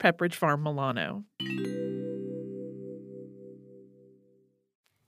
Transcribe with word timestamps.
Pepperidge 0.00 0.34
Farm 0.34 0.62
Milano. 0.62 1.24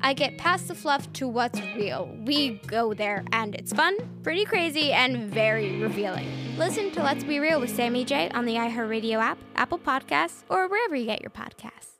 I 0.00 0.14
get 0.14 0.38
past 0.38 0.68
the 0.68 0.74
fluff 0.74 1.12
to 1.14 1.26
what's 1.26 1.60
real. 1.76 2.14
We 2.24 2.60
go 2.66 2.94
there, 2.94 3.24
and 3.32 3.54
it's 3.54 3.72
fun, 3.72 3.96
pretty 4.22 4.44
crazy, 4.44 4.92
and 4.92 5.32
very 5.32 5.80
revealing. 5.80 6.28
Listen 6.56 6.90
to 6.92 7.02
Let's 7.02 7.24
Be 7.24 7.40
Real 7.40 7.60
with 7.60 7.74
Sammy 7.74 8.04
J 8.04 8.30
on 8.30 8.44
the 8.44 8.54
iHeartRadio 8.54 9.18
app, 9.18 9.38
Apple 9.56 9.78
Podcasts, 9.78 10.44
or 10.48 10.68
wherever 10.68 10.94
you 10.94 11.06
get 11.06 11.20
your 11.20 11.30
podcasts. 11.30 11.98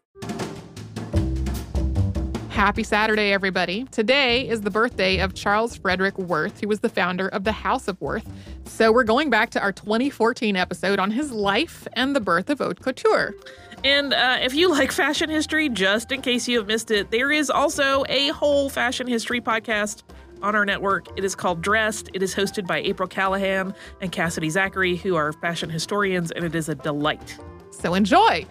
Happy 2.50 2.82
Saturday, 2.82 3.32
everybody. 3.32 3.84
Today 3.92 4.48
is 4.48 4.62
the 4.62 4.70
birthday 4.70 5.18
of 5.18 5.34
Charles 5.34 5.76
Frederick 5.76 6.18
Worth, 6.18 6.60
who 6.60 6.66
was 6.66 6.80
the 6.80 6.88
founder 6.88 7.28
of 7.28 7.44
the 7.44 7.52
House 7.52 7.86
of 7.86 8.00
Worth. 8.00 8.28
So 8.64 8.90
we're 8.90 9.04
going 9.04 9.30
back 9.30 9.50
to 9.50 9.60
our 9.60 9.70
2014 9.70 10.56
episode 10.56 10.98
on 10.98 11.12
his 11.12 11.30
life 11.30 11.86
and 11.92 12.16
the 12.16 12.20
birth 12.20 12.50
of 12.50 12.58
haute 12.58 12.80
couture. 12.80 13.34
And 13.84 14.12
uh, 14.12 14.38
if 14.40 14.54
you 14.54 14.70
like 14.70 14.90
fashion 14.90 15.30
history, 15.30 15.68
just 15.68 16.10
in 16.10 16.20
case 16.20 16.48
you 16.48 16.58
have 16.58 16.66
missed 16.66 16.90
it, 16.90 17.10
there 17.10 17.30
is 17.30 17.48
also 17.48 18.04
a 18.08 18.28
whole 18.28 18.68
fashion 18.68 19.06
history 19.06 19.40
podcast 19.40 20.02
on 20.42 20.54
our 20.54 20.64
network. 20.64 21.06
It 21.16 21.24
is 21.24 21.34
called 21.34 21.62
Dressed. 21.62 22.10
It 22.12 22.22
is 22.22 22.34
hosted 22.34 22.66
by 22.66 22.78
April 22.78 23.08
Callahan 23.08 23.74
and 24.00 24.10
Cassidy 24.10 24.50
Zachary, 24.50 24.96
who 24.96 25.16
are 25.16 25.32
fashion 25.32 25.70
historians, 25.70 26.30
and 26.30 26.44
it 26.44 26.54
is 26.54 26.68
a 26.68 26.74
delight. 26.74 27.38
So 27.70 27.94
enjoy. 27.94 28.46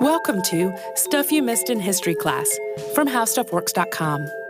Welcome 0.00 0.42
to 0.42 0.76
Stuff 0.96 1.32
You 1.32 1.42
Missed 1.42 1.70
in 1.70 1.80
History 1.80 2.14
Class 2.14 2.50
from 2.94 3.08
HowStuffWorks.com. 3.08 4.43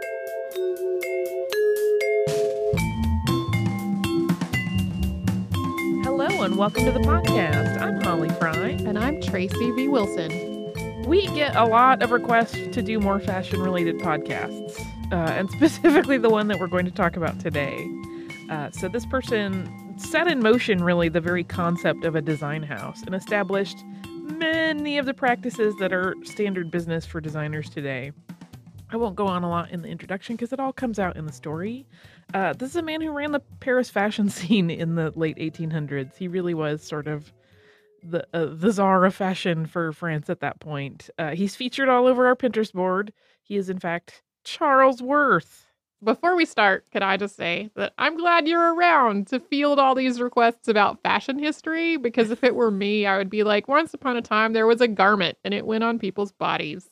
and 6.45 6.59
welcome 6.59 6.85
to 6.85 6.93
the 6.93 6.99
podcast. 6.99 7.81
I'm 7.81 8.03
Holly 8.03 8.29
Fry. 8.29 8.69
And 8.85 8.99
I'm 8.99 9.19
Tracy 9.23 9.71
V. 9.71 9.89
Wilson. 9.89 10.75
We 11.07 11.27
get 11.29 11.57
a 11.57 11.65
lot 11.65 12.03
of 12.03 12.11
requests 12.11 12.59
to 12.75 12.83
do 12.83 13.01
more 13.01 13.19
fashion 13.19 13.63
related 13.63 13.97
podcasts, 13.97 14.79
uh, 15.11 15.15
and 15.15 15.51
specifically 15.57 16.19
the 16.19 16.29
one 16.29 16.49
that 16.49 16.61
we're 16.61 16.67
going 16.67 16.85
to 16.85 16.91
talk 16.91 17.17
about 17.17 17.41
today. 17.41 17.91
Uh, 18.51 18.71
so, 18.73 18.89
this 18.89 19.07
person 19.07 19.95
set 19.97 20.29
in 20.29 20.41
motion 20.41 20.85
really 20.85 21.09
the 21.09 21.21
very 21.21 21.45
concept 21.45 22.05
of 22.05 22.15
a 22.15 22.21
design 22.21 22.63
house 22.63 23.01
and 23.05 23.15
established 23.15 23.79
many 24.05 24.99
of 24.99 25.07
the 25.07 25.15
practices 25.15 25.75
that 25.77 25.95
are 25.95 26.15
standard 26.25 26.71
business 26.71 27.07
for 27.07 27.23
designers 27.23 27.71
today. 27.71 28.13
I 28.95 28.97
won't 28.97 29.17
go 29.17 29.27
on 29.27 29.43
a 29.43 29.51
lot 29.51 29.73
in 29.73 29.83
the 29.83 29.89
introduction 29.89 30.37
because 30.37 30.53
it 30.53 30.61
all 30.61 30.73
comes 30.73 31.01
out 31.01 31.17
in 31.17 31.27
the 31.27 31.33
story. 31.33 31.85
Uh, 32.33 32.53
this 32.53 32.71
is 32.71 32.77
a 32.77 32.83
man 32.83 33.01
who 33.01 33.11
ran 33.11 33.33
the 33.33 33.41
Paris 33.59 33.91
fashion 33.91 34.29
scene 34.31 34.71
in 34.71 34.95
the 34.95 35.13
late 35.17 35.37
1800s. 35.37 36.17
He 36.17 36.29
really 36.29 36.55
was 36.55 36.81
sort 36.81 37.09
of 37.09 37.33
the 38.05 38.25
uh, 38.33 38.55
the 38.55 38.71
czar 38.71 39.05
of 39.05 39.13
fashion 39.13 39.67
for 39.67 39.93
France 39.93 40.31
at 40.31 40.39
that 40.41 40.61
point. 40.61 41.11
Uh, 41.19 41.31
he's 41.31 41.57
featured 41.57 41.89
all 41.89 42.07
over 42.07 42.29
our 42.29 42.37
Pinterest 42.37 42.73
board. 42.73 43.13
He 43.43 43.57
is 43.57 43.69
in 43.69 43.81
fact 43.81 44.23
Charles 44.45 45.03
Worth. 45.03 45.67
Before 46.05 46.37
we 46.37 46.45
start, 46.45 46.85
can 46.93 47.03
I 47.03 47.17
just 47.17 47.35
say 47.35 47.71
that 47.75 47.95
I'm 47.99 48.17
glad 48.17 48.47
you're 48.47 48.77
around 48.77 49.27
to 49.29 49.41
field 49.41 49.81
all 49.81 49.97
these 49.97 50.21
requests 50.21 50.69
about 50.69 51.03
fashion 51.03 51.41
history 51.41 51.97
because 51.97 52.31
if 52.31 52.45
it 52.45 52.55
were 52.55 52.71
me, 52.71 53.07
I 53.07 53.19
would 53.19 53.31
be 53.31 53.43
like, 53.43 53.67
once 53.67 53.93
upon 53.93 54.17
a 54.17 54.23
time 54.23 54.53
there 54.53 54.69
was 54.69 54.81
a 54.81 54.87
garment 54.87 55.37
and 55.45 55.53
it 55.53 55.67
went 55.67 55.83
on 55.83 55.99
people's 55.99 56.31
bodies. 56.31 56.87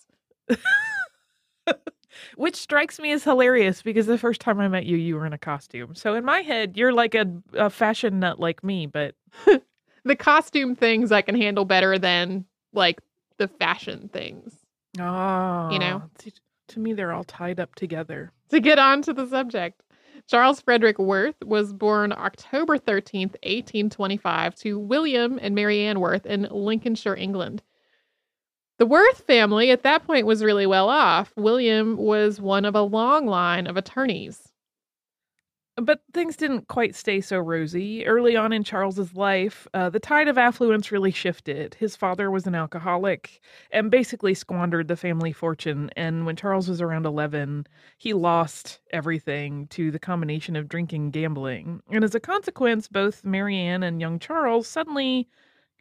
Which 2.36 2.56
strikes 2.56 2.98
me 2.98 3.12
as 3.12 3.24
hilarious 3.24 3.82
because 3.82 4.06
the 4.06 4.18
first 4.18 4.40
time 4.40 4.60
I 4.60 4.68
met 4.68 4.86
you, 4.86 4.96
you 4.96 5.16
were 5.16 5.26
in 5.26 5.32
a 5.32 5.38
costume. 5.38 5.94
So 5.94 6.14
in 6.14 6.24
my 6.24 6.40
head, 6.40 6.76
you're 6.76 6.92
like 6.92 7.14
a, 7.14 7.26
a 7.54 7.70
fashion 7.70 8.20
nut 8.20 8.40
like 8.40 8.64
me, 8.64 8.86
but 8.86 9.14
the 10.04 10.16
costume 10.16 10.74
things 10.74 11.12
I 11.12 11.22
can 11.22 11.34
handle 11.34 11.64
better 11.64 11.98
than 11.98 12.44
like 12.72 13.00
the 13.38 13.48
fashion 13.48 14.08
things. 14.12 14.54
oh, 14.98 15.02
You 15.02 15.04
ah, 15.04 15.78
know? 15.78 16.02
to, 16.18 16.32
to 16.68 16.80
me, 16.80 16.92
they're 16.92 17.12
all 17.12 17.24
tied 17.24 17.60
up 17.60 17.74
together. 17.74 18.32
To 18.50 18.60
get 18.60 18.78
on 18.78 19.02
to 19.02 19.12
the 19.12 19.26
subject, 19.26 19.82
Charles 20.28 20.60
Frederick 20.60 20.98
Worth 20.98 21.42
was 21.44 21.72
born 21.72 22.12
October 22.12 22.78
13th, 22.78 23.34
1825, 23.42 24.54
to 24.56 24.78
William 24.78 25.38
and 25.42 25.54
Mary 25.54 25.80
Ann 25.80 26.00
Worth 26.00 26.26
in 26.26 26.48
Lincolnshire, 26.50 27.16
England. 27.16 27.62
The 28.82 28.86
Worth 28.86 29.20
family 29.28 29.70
at 29.70 29.84
that 29.84 30.04
point 30.04 30.26
was 30.26 30.42
really 30.42 30.66
well 30.66 30.88
off. 30.88 31.32
William 31.36 31.96
was 31.96 32.40
one 32.40 32.64
of 32.64 32.74
a 32.74 32.82
long 32.82 33.28
line 33.28 33.68
of 33.68 33.76
attorneys. 33.76 34.48
But 35.76 36.02
things 36.12 36.36
didn't 36.36 36.66
quite 36.66 36.96
stay 36.96 37.20
so 37.20 37.38
rosy. 37.38 38.04
Early 38.04 38.34
on 38.34 38.52
in 38.52 38.64
Charles's 38.64 39.14
life, 39.14 39.68
uh, 39.72 39.88
the 39.88 40.00
tide 40.00 40.26
of 40.26 40.36
affluence 40.36 40.90
really 40.90 41.12
shifted. 41.12 41.74
His 41.74 41.94
father 41.94 42.28
was 42.28 42.48
an 42.48 42.56
alcoholic 42.56 43.40
and 43.70 43.88
basically 43.88 44.34
squandered 44.34 44.88
the 44.88 44.96
family 44.96 45.32
fortune. 45.32 45.88
And 45.94 46.26
when 46.26 46.34
Charles 46.34 46.68
was 46.68 46.80
around 46.80 47.06
11, 47.06 47.68
he 47.98 48.12
lost 48.14 48.80
everything 48.90 49.68
to 49.68 49.92
the 49.92 50.00
combination 50.00 50.56
of 50.56 50.68
drinking 50.68 51.02
and 51.04 51.12
gambling. 51.12 51.82
And 51.88 52.02
as 52.02 52.16
a 52.16 52.20
consequence, 52.20 52.88
both 52.88 53.24
Mary 53.24 53.58
Ann 53.58 53.84
and 53.84 54.00
young 54.00 54.18
Charles 54.18 54.66
suddenly 54.66 55.28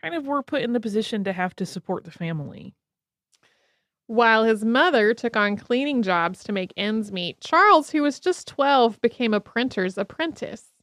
kind 0.04 0.14
of 0.14 0.28
were 0.28 0.44
put 0.44 0.62
in 0.62 0.74
the 0.74 0.80
position 0.80 1.24
to 1.24 1.34
have 1.34 1.56
to 1.56 1.66
support 1.66 2.04
the 2.04 2.12
family. 2.12 2.76
While 4.12 4.44
his 4.44 4.66
mother 4.66 5.14
took 5.14 5.38
on 5.38 5.56
cleaning 5.56 6.02
jobs 6.02 6.44
to 6.44 6.52
make 6.52 6.74
ends 6.76 7.14
meet, 7.14 7.40
Charles, 7.40 7.92
who 7.92 8.02
was 8.02 8.20
just 8.20 8.46
12, 8.46 9.00
became 9.00 9.34
a 9.34 9.40
printer's 9.40 9.98
apprentice. 9.98 10.74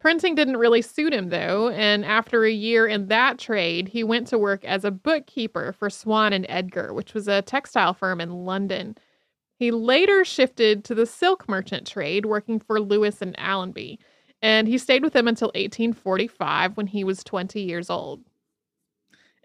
Printing 0.00 0.34
didn't 0.34 0.58
really 0.58 0.82
suit 0.82 1.14
him, 1.14 1.30
though, 1.30 1.70
and 1.70 2.04
after 2.04 2.44
a 2.44 2.50
year 2.52 2.86
in 2.86 3.06
that 3.06 3.38
trade, 3.38 3.88
he 3.88 4.04
went 4.04 4.26
to 4.26 4.36
work 4.36 4.66
as 4.66 4.84
a 4.84 4.90
bookkeeper 4.90 5.72
for 5.72 5.88
Swan 5.88 6.34
and 6.34 6.44
Edgar, 6.46 6.92
which 6.92 7.14
was 7.14 7.26
a 7.26 7.40
textile 7.40 7.94
firm 7.94 8.20
in 8.20 8.44
London. 8.44 8.98
He 9.58 9.70
later 9.70 10.22
shifted 10.22 10.84
to 10.84 10.94
the 10.94 11.06
silk 11.06 11.48
merchant 11.48 11.86
trade, 11.86 12.26
working 12.26 12.60
for 12.60 12.82
Lewis 12.82 13.22
and 13.22 13.34
Allenby, 13.38 13.98
and 14.42 14.68
he 14.68 14.76
stayed 14.76 15.02
with 15.02 15.14
them 15.14 15.26
until 15.26 15.48
1845 15.54 16.76
when 16.76 16.88
he 16.88 17.02
was 17.02 17.24
20 17.24 17.62
years 17.62 17.88
old. 17.88 18.20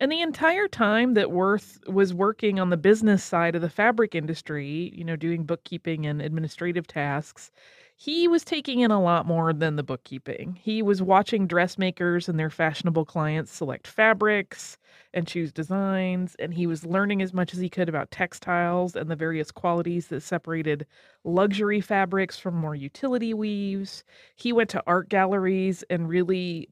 And 0.01 0.11
the 0.11 0.21
entire 0.21 0.67
time 0.69 1.13
that 1.15 1.29
Worth 1.31 1.79
was 1.87 2.13
working 2.13 2.57
on 2.59 2.69
the 2.69 2.77
business 2.77 3.21
side 3.23 3.55
of 3.55 3.61
the 3.61 3.69
fabric 3.69 4.15
industry, 4.15 4.91
you 4.95 5.03
know, 5.03 5.17
doing 5.17 5.43
bookkeeping 5.43 6.05
and 6.05 6.21
administrative 6.21 6.87
tasks, 6.87 7.51
he 7.97 8.25
was 8.29 8.45
taking 8.45 8.79
in 8.79 8.91
a 8.91 9.01
lot 9.01 9.25
more 9.25 9.51
than 9.51 9.75
the 9.75 9.83
bookkeeping. 9.83 10.57
He 10.61 10.81
was 10.81 11.01
watching 11.01 11.47
dressmakers 11.47 12.29
and 12.29 12.39
their 12.39 12.49
fashionable 12.49 13.03
clients 13.03 13.51
select 13.51 13.87
fabrics 13.87 14.77
and 15.13 15.27
choose 15.27 15.51
designs, 15.51 16.33
and 16.39 16.53
he 16.53 16.65
was 16.65 16.85
learning 16.85 17.21
as 17.21 17.33
much 17.33 17.53
as 17.53 17.59
he 17.59 17.69
could 17.69 17.89
about 17.89 18.09
textiles 18.09 18.95
and 18.95 19.11
the 19.11 19.17
various 19.17 19.51
qualities 19.51 20.07
that 20.07 20.21
separated 20.23 20.87
luxury 21.25 21.81
fabrics 21.81 22.37
from 22.39 22.55
more 22.55 22.75
utility 22.75 23.33
weaves. 23.33 24.05
He 24.37 24.53
went 24.53 24.69
to 24.69 24.83
art 24.87 25.09
galleries 25.09 25.83
and 25.89 26.07
really 26.07 26.69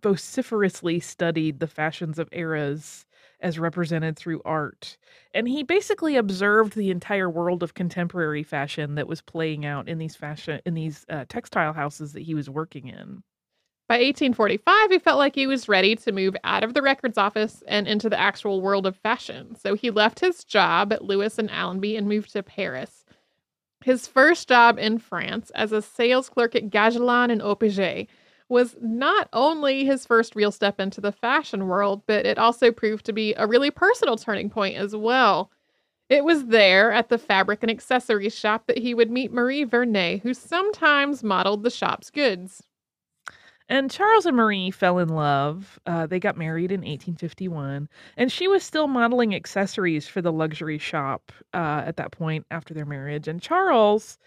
vociferously 0.00 1.00
studied 1.00 1.60
the 1.60 1.66
fashions 1.66 2.18
of 2.18 2.28
eras 2.32 3.06
as 3.40 3.58
represented 3.58 4.16
through 4.16 4.40
art. 4.44 4.96
And 5.34 5.48
he 5.48 5.62
basically 5.62 6.16
observed 6.16 6.74
the 6.74 6.90
entire 6.90 7.28
world 7.28 7.62
of 7.62 7.74
contemporary 7.74 8.42
fashion 8.42 8.94
that 8.94 9.08
was 9.08 9.20
playing 9.20 9.66
out 9.66 9.88
in 9.88 9.98
these 9.98 10.16
fashion 10.16 10.60
in 10.64 10.74
these 10.74 11.04
uh, 11.10 11.24
textile 11.28 11.72
houses 11.72 12.12
that 12.12 12.22
he 12.22 12.34
was 12.34 12.48
working 12.48 12.86
in. 12.88 13.22
By 13.88 13.96
1845, 13.96 14.90
he 14.90 14.98
felt 15.00 15.18
like 15.18 15.34
he 15.34 15.46
was 15.46 15.68
ready 15.68 15.96
to 15.96 16.12
move 16.12 16.34
out 16.44 16.64
of 16.64 16.72
the 16.72 16.80
records 16.80 17.18
office 17.18 17.62
and 17.66 17.86
into 17.86 18.08
the 18.08 18.18
actual 18.18 18.62
world 18.62 18.86
of 18.86 18.96
fashion. 18.96 19.54
So 19.56 19.74
he 19.74 19.90
left 19.90 20.20
his 20.20 20.44
job 20.44 20.92
at 20.92 21.04
Lewis 21.04 21.38
and 21.38 21.50
Allenby 21.50 21.96
and 21.96 22.08
moved 22.08 22.32
to 22.32 22.42
Paris. 22.42 23.04
His 23.84 24.06
first 24.06 24.48
job 24.48 24.78
in 24.78 24.98
France 24.98 25.50
as 25.54 25.72
a 25.72 25.82
sales 25.82 26.28
clerk 26.28 26.54
at 26.54 26.70
Gagelin 26.70 27.30
and 27.30 27.42
Opigez 27.42 28.06
was 28.52 28.76
not 28.82 29.28
only 29.32 29.84
his 29.84 30.06
first 30.06 30.36
real 30.36 30.52
step 30.52 30.78
into 30.78 31.00
the 31.00 31.10
fashion 31.10 31.66
world, 31.66 32.02
but 32.06 32.26
it 32.26 32.38
also 32.38 32.70
proved 32.70 33.06
to 33.06 33.12
be 33.12 33.32
a 33.34 33.46
really 33.46 33.70
personal 33.70 34.16
turning 34.16 34.50
point 34.50 34.76
as 34.76 34.94
well. 34.94 35.50
It 36.10 36.22
was 36.22 36.46
there 36.46 36.92
at 36.92 37.08
the 37.08 37.16
fabric 37.16 37.62
and 37.62 37.70
accessories 37.70 38.38
shop 38.38 38.66
that 38.66 38.76
he 38.76 38.92
would 38.92 39.10
meet 39.10 39.32
Marie 39.32 39.64
Vernet, 39.64 40.20
who 40.20 40.34
sometimes 40.34 41.24
modeled 41.24 41.62
the 41.62 41.70
shop's 41.70 42.10
goods. 42.10 42.62
And 43.70 43.90
Charles 43.90 44.26
and 44.26 44.36
Marie 44.36 44.70
fell 44.70 44.98
in 44.98 45.08
love. 45.08 45.80
Uh, 45.86 46.06
they 46.06 46.20
got 46.20 46.36
married 46.36 46.70
in 46.72 46.80
1851, 46.80 47.88
and 48.18 48.30
she 48.30 48.46
was 48.46 48.62
still 48.62 48.86
modeling 48.86 49.34
accessories 49.34 50.06
for 50.06 50.20
the 50.20 50.32
luxury 50.32 50.76
shop 50.76 51.32
uh, 51.54 51.82
at 51.86 51.96
that 51.96 52.12
point 52.12 52.44
after 52.50 52.74
their 52.74 52.84
marriage. 52.84 53.28
And 53.28 53.40
Charles 53.40 54.18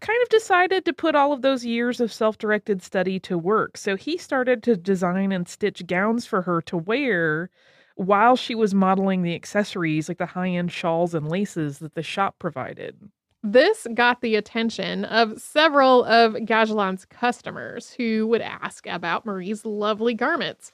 kind 0.00 0.18
of 0.22 0.28
decided 0.28 0.84
to 0.84 0.92
put 0.92 1.14
all 1.14 1.32
of 1.32 1.42
those 1.42 1.64
years 1.64 2.00
of 2.00 2.12
self 2.12 2.38
directed 2.38 2.82
study 2.82 3.18
to 3.20 3.38
work. 3.38 3.76
So 3.76 3.96
he 3.96 4.16
started 4.16 4.62
to 4.64 4.76
design 4.76 5.32
and 5.32 5.48
stitch 5.48 5.86
gowns 5.86 6.26
for 6.26 6.42
her 6.42 6.60
to 6.62 6.76
wear 6.76 7.50
while 7.96 8.36
she 8.36 8.54
was 8.54 8.74
modeling 8.74 9.22
the 9.22 9.34
accessories, 9.34 10.08
like 10.08 10.18
the 10.18 10.26
high 10.26 10.48
end 10.48 10.72
shawls 10.72 11.14
and 11.14 11.28
laces 11.28 11.78
that 11.80 11.94
the 11.94 12.02
shop 12.02 12.36
provided. 12.38 12.96
This 13.42 13.86
got 13.94 14.20
the 14.20 14.36
attention 14.36 15.04
of 15.04 15.40
several 15.40 16.04
of 16.04 16.34
Gagelin's 16.34 17.04
customers 17.04 17.92
who 17.92 18.26
would 18.28 18.40
ask 18.40 18.86
about 18.86 19.26
Marie's 19.26 19.64
lovely 19.64 20.14
garments. 20.14 20.70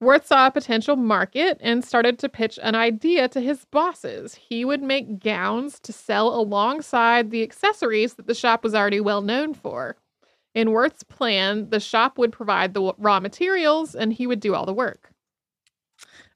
Worth 0.00 0.26
saw 0.26 0.46
a 0.46 0.52
potential 0.52 0.94
market 0.94 1.58
and 1.60 1.84
started 1.84 2.20
to 2.20 2.28
pitch 2.28 2.58
an 2.62 2.76
idea 2.76 3.26
to 3.28 3.40
his 3.40 3.64
bosses. 3.64 4.36
He 4.36 4.64
would 4.64 4.82
make 4.82 5.18
gowns 5.18 5.80
to 5.80 5.92
sell 5.92 6.28
alongside 6.28 7.30
the 7.30 7.42
accessories 7.42 8.14
that 8.14 8.28
the 8.28 8.34
shop 8.34 8.62
was 8.62 8.76
already 8.76 9.00
well 9.00 9.22
known 9.22 9.54
for. 9.54 9.96
In 10.54 10.70
Worth's 10.70 11.02
plan, 11.02 11.70
the 11.70 11.80
shop 11.80 12.16
would 12.16 12.32
provide 12.32 12.74
the 12.74 12.92
raw 12.96 13.18
materials 13.18 13.96
and 13.96 14.12
he 14.12 14.26
would 14.26 14.40
do 14.40 14.54
all 14.54 14.66
the 14.66 14.72
work. 14.72 15.10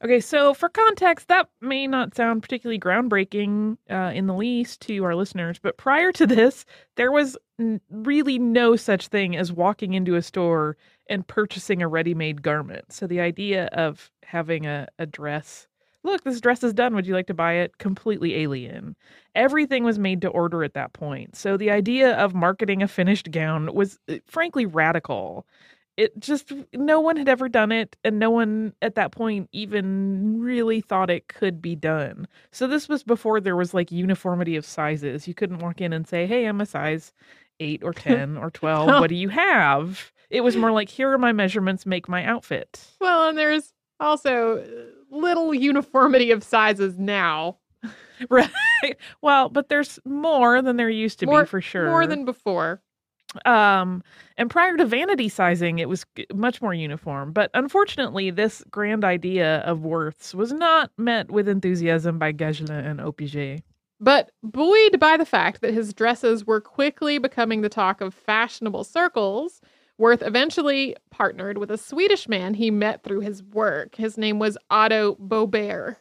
Okay, 0.05 0.19
so 0.19 0.53
for 0.53 0.69
context, 0.69 1.29
that 1.29 1.49
may 1.61 1.87
not 1.87 2.17
sound 2.17 2.43
particularly 2.43 2.81
groundbreaking 2.81 3.77
uh, 3.89 4.11
in 4.13 4.27
the 4.27 4.35
least 4.35 4.81
to 4.83 5.05
our 5.05 5.15
listeners, 5.15 5.61
but 5.61 5.77
prior 5.77 6.11
to 6.11 6.27
this, 6.27 6.65
there 6.97 7.13
was 7.13 7.39
n- 7.61 7.81
really 7.89 8.37
no 8.37 8.75
such 8.75 9.07
thing 9.07 9.37
as 9.37 9.53
walking 9.53 9.95
into 9.95 10.17
a 10.17 10.23
store 10.23 10.77
and 11.09 11.27
purchasing 11.27 11.83
a 11.83 11.89
ready 11.89 12.15
made 12.15 12.43
garment. 12.43 12.93
So 12.93 13.07
the 13.07 13.21
idea 13.21 13.67
of 13.67 14.11
having 14.25 14.67
a, 14.67 14.89
a 14.99 15.07
dress, 15.07 15.67
look, 16.05 16.25
this 16.25 16.41
dress 16.41 16.63
is 16.63 16.73
done. 16.73 16.95
Would 16.95 17.07
you 17.07 17.15
like 17.15 17.27
to 17.27 17.35
buy 17.35 17.55
it? 17.55 17.79
Completely 17.79 18.37
alien. 18.37 18.97
Everything 19.35 19.85
was 19.85 19.99
made 19.99 20.21
to 20.23 20.29
order 20.29 20.65
at 20.65 20.75
that 20.75 20.93
point. 20.93 21.37
So 21.37 21.57
the 21.57 21.71
idea 21.71 22.15
of 22.17 22.35
marketing 22.35 22.83
a 22.83 22.89
finished 22.89 23.31
gown 23.31 23.75
was 23.75 23.99
uh, 24.09 24.17
frankly 24.27 24.67
radical 24.67 25.47
it 25.97 26.19
just 26.19 26.53
no 26.73 27.01
one 27.01 27.17
had 27.17 27.29
ever 27.29 27.49
done 27.49 27.71
it 27.71 27.97
and 28.05 28.19
no 28.19 28.31
one 28.31 28.73
at 28.81 28.95
that 28.95 29.13
point 29.13 29.49
even 29.53 30.41
really 30.41 30.81
thought 30.81 31.11
it 31.11 31.29
could 31.29 31.61
be 31.61 31.75
done 31.75 32.27
so 32.51 32.67
this 32.67 32.89
was 32.89 33.03
before 33.03 33.41
there 33.41 33.57
was 33.57 33.75
like 33.75 33.93
uniformity 33.93 34.57
of 34.57 34.65
sizes 34.65 35.29
you 35.29 35.35
couldn't 35.35 35.59
walk 35.59 35.81
in 35.81 35.93
and 35.93 36.07
say 36.09 36.27
hey 36.27 36.47
i'm 36.47 36.61
a 36.61 36.67
size 36.67 37.13
8 37.61 37.83
or 37.85 37.93
10 37.93 38.37
or 38.39 38.51
12 38.51 39.01
what 39.01 39.09
do 39.09 39.15
you 39.15 39.29
have 39.29 40.13
it 40.33 40.43
was 40.43 40.57
more 40.57 40.73
like 40.73 40.89
here 40.89 41.11
are 41.13 41.19
my 41.19 41.33
measurements 41.33 41.87
make 41.87 42.09
my 42.09 42.25
outfit. 42.25 42.81
Well 43.01 43.29
and 43.29 43.39
there's 43.39 43.73
also 44.01 44.59
uh, 44.59 45.17
little 45.17 45.55
uniformity 45.55 46.31
of 46.31 46.43
sizes 46.43 46.99
now. 46.99 47.59
Right. 48.31 48.51
Well 49.21 49.49
but 49.49 49.69
there's 49.69 49.99
more 50.05 50.63
than 50.63 50.77
there 50.77 50.89
used 50.89 51.19
to 51.21 51.27
more, 51.27 51.43
be 51.43 51.49
for 51.49 51.61
sure. 51.61 51.87
more 51.87 52.07
than 52.07 52.25
before. 52.25 52.81
Um, 53.45 54.03
and 54.37 54.51
prior 54.51 54.77
to 54.77 54.85
vanity 54.85 55.29
sizing, 55.29 55.79
it 55.79 55.89
was 55.89 56.05
much 56.35 56.61
more 56.61 56.75
uniform. 56.75 57.33
But 57.33 57.51
unfortunately, 57.55 58.31
this 58.31 58.63
grand 58.71 59.05
idea 59.05 59.59
of 59.61 59.81
Worth's 59.81 60.35
was 60.35 60.53
not 60.53 60.91
met 60.99 61.31
with 61.31 61.49
enthusiasm 61.49 62.19
by 62.19 62.33
Gagelin 62.33 62.71
and 62.71 63.01
Opigez. 63.01 63.63
But 64.01 64.33
buoyed 64.43 64.99
by 64.99 65.17
the 65.17 65.25
fact 65.25 65.61
that 65.61 65.73
his 65.73 65.95
dresses 65.95 66.45
were 66.45 66.61
quickly 66.61 67.19
becoming 67.19 67.61
the 67.61 67.69
talk 67.69 68.01
of 68.01 68.13
fashionable 68.13 68.85
circles, 68.85 69.61
Worth 69.99 70.23
eventually 70.23 70.97
partnered 71.11 71.59
with 71.59 71.71
a 71.71 71.79
Swedish 71.79 72.29
man 72.29 72.55
he 72.55 72.71
met 72.71 73.05
through 73.05 73.21
his 73.21 73.43
work. 73.43 73.97
His 73.97 74.19
name 74.19 74.39
was 74.39 74.59
Otto 74.71 75.17
Bobergh 75.17 75.97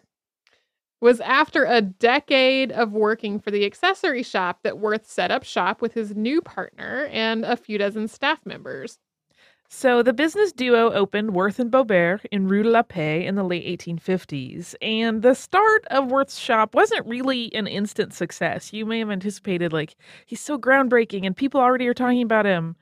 was 1.02 1.20
after 1.22 1.66
a 1.66 1.82
decade 1.82 2.72
of 2.72 2.94
working 2.94 3.40
for 3.40 3.50
the 3.50 3.66
accessory 3.66 4.22
shop 4.22 4.60
that 4.64 4.78
Worth 4.78 5.10
set 5.10 5.32
up 5.32 5.44
shop 5.44 5.82
with 5.82 5.94
his 5.94 6.16
new 6.16 6.42
partner 6.42 7.10
and 7.12 7.44
a 7.44 7.58
few 7.58 7.80
dozen 7.80 8.08
staff 8.08 8.46
members. 8.46 9.00
So 9.68 10.04
the 10.04 10.14
business 10.14 10.52
duo 10.52 10.92
opened 10.92 11.34
Worth 11.34 11.58
and 11.58 11.72
Bobergh 11.72 12.26
in 12.32 12.48
Rue 12.48 12.64
de 12.64 12.70
la 12.70 12.84
Paix 12.84 13.28
in 13.28 13.36
the 13.36 13.44
late 13.44 13.80
1850s, 13.80 14.76
and 14.82 15.22
the 15.22 15.34
start 15.34 15.86
of 15.90 16.12
Worth's 16.12 16.38
shop 16.38 16.76
wasn't 16.76 17.08
really 17.08 17.54
an 17.56 17.68
instant 17.68 18.14
success. 18.14 18.74
You 18.74 18.86
may 18.86 19.00
have 19.00 19.10
anticipated 19.10 19.74
like 19.74 19.96
he's 20.26 20.42
so 20.42 20.60
groundbreaking 20.60 21.26
and 21.26 21.36
people 21.36 21.62
already 21.62 21.88
are 21.88 21.94
talking 21.94 22.22
about 22.22 22.46
him 22.46 22.76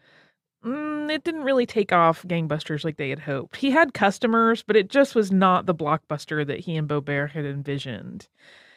mm, 0.63 1.11
it 1.11 1.23
didn't 1.23 1.44
really 1.44 1.65
take 1.65 1.91
off 1.91 2.23
gangbusters 2.23 2.83
like 2.83 2.97
they 2.97 3.09
had 3.09 3.19
hoped. 3.19 3.57
He 3.57 3.71
had 3.71 3.94
customers, 3.94 4.63
but 4.63 4.75
it 4.75 4.89
just 4.89 5.15
was 5.15 5.31
not 5.31 5.65
the 5.65 5.75
blockbuster 5.75 6.45
that 6.45 6.59
he 6.59 6.75
and 6.75 6.88
Bobergh 6.88 7.31
had 7.31 7.45
envisioned. 7.45 8.27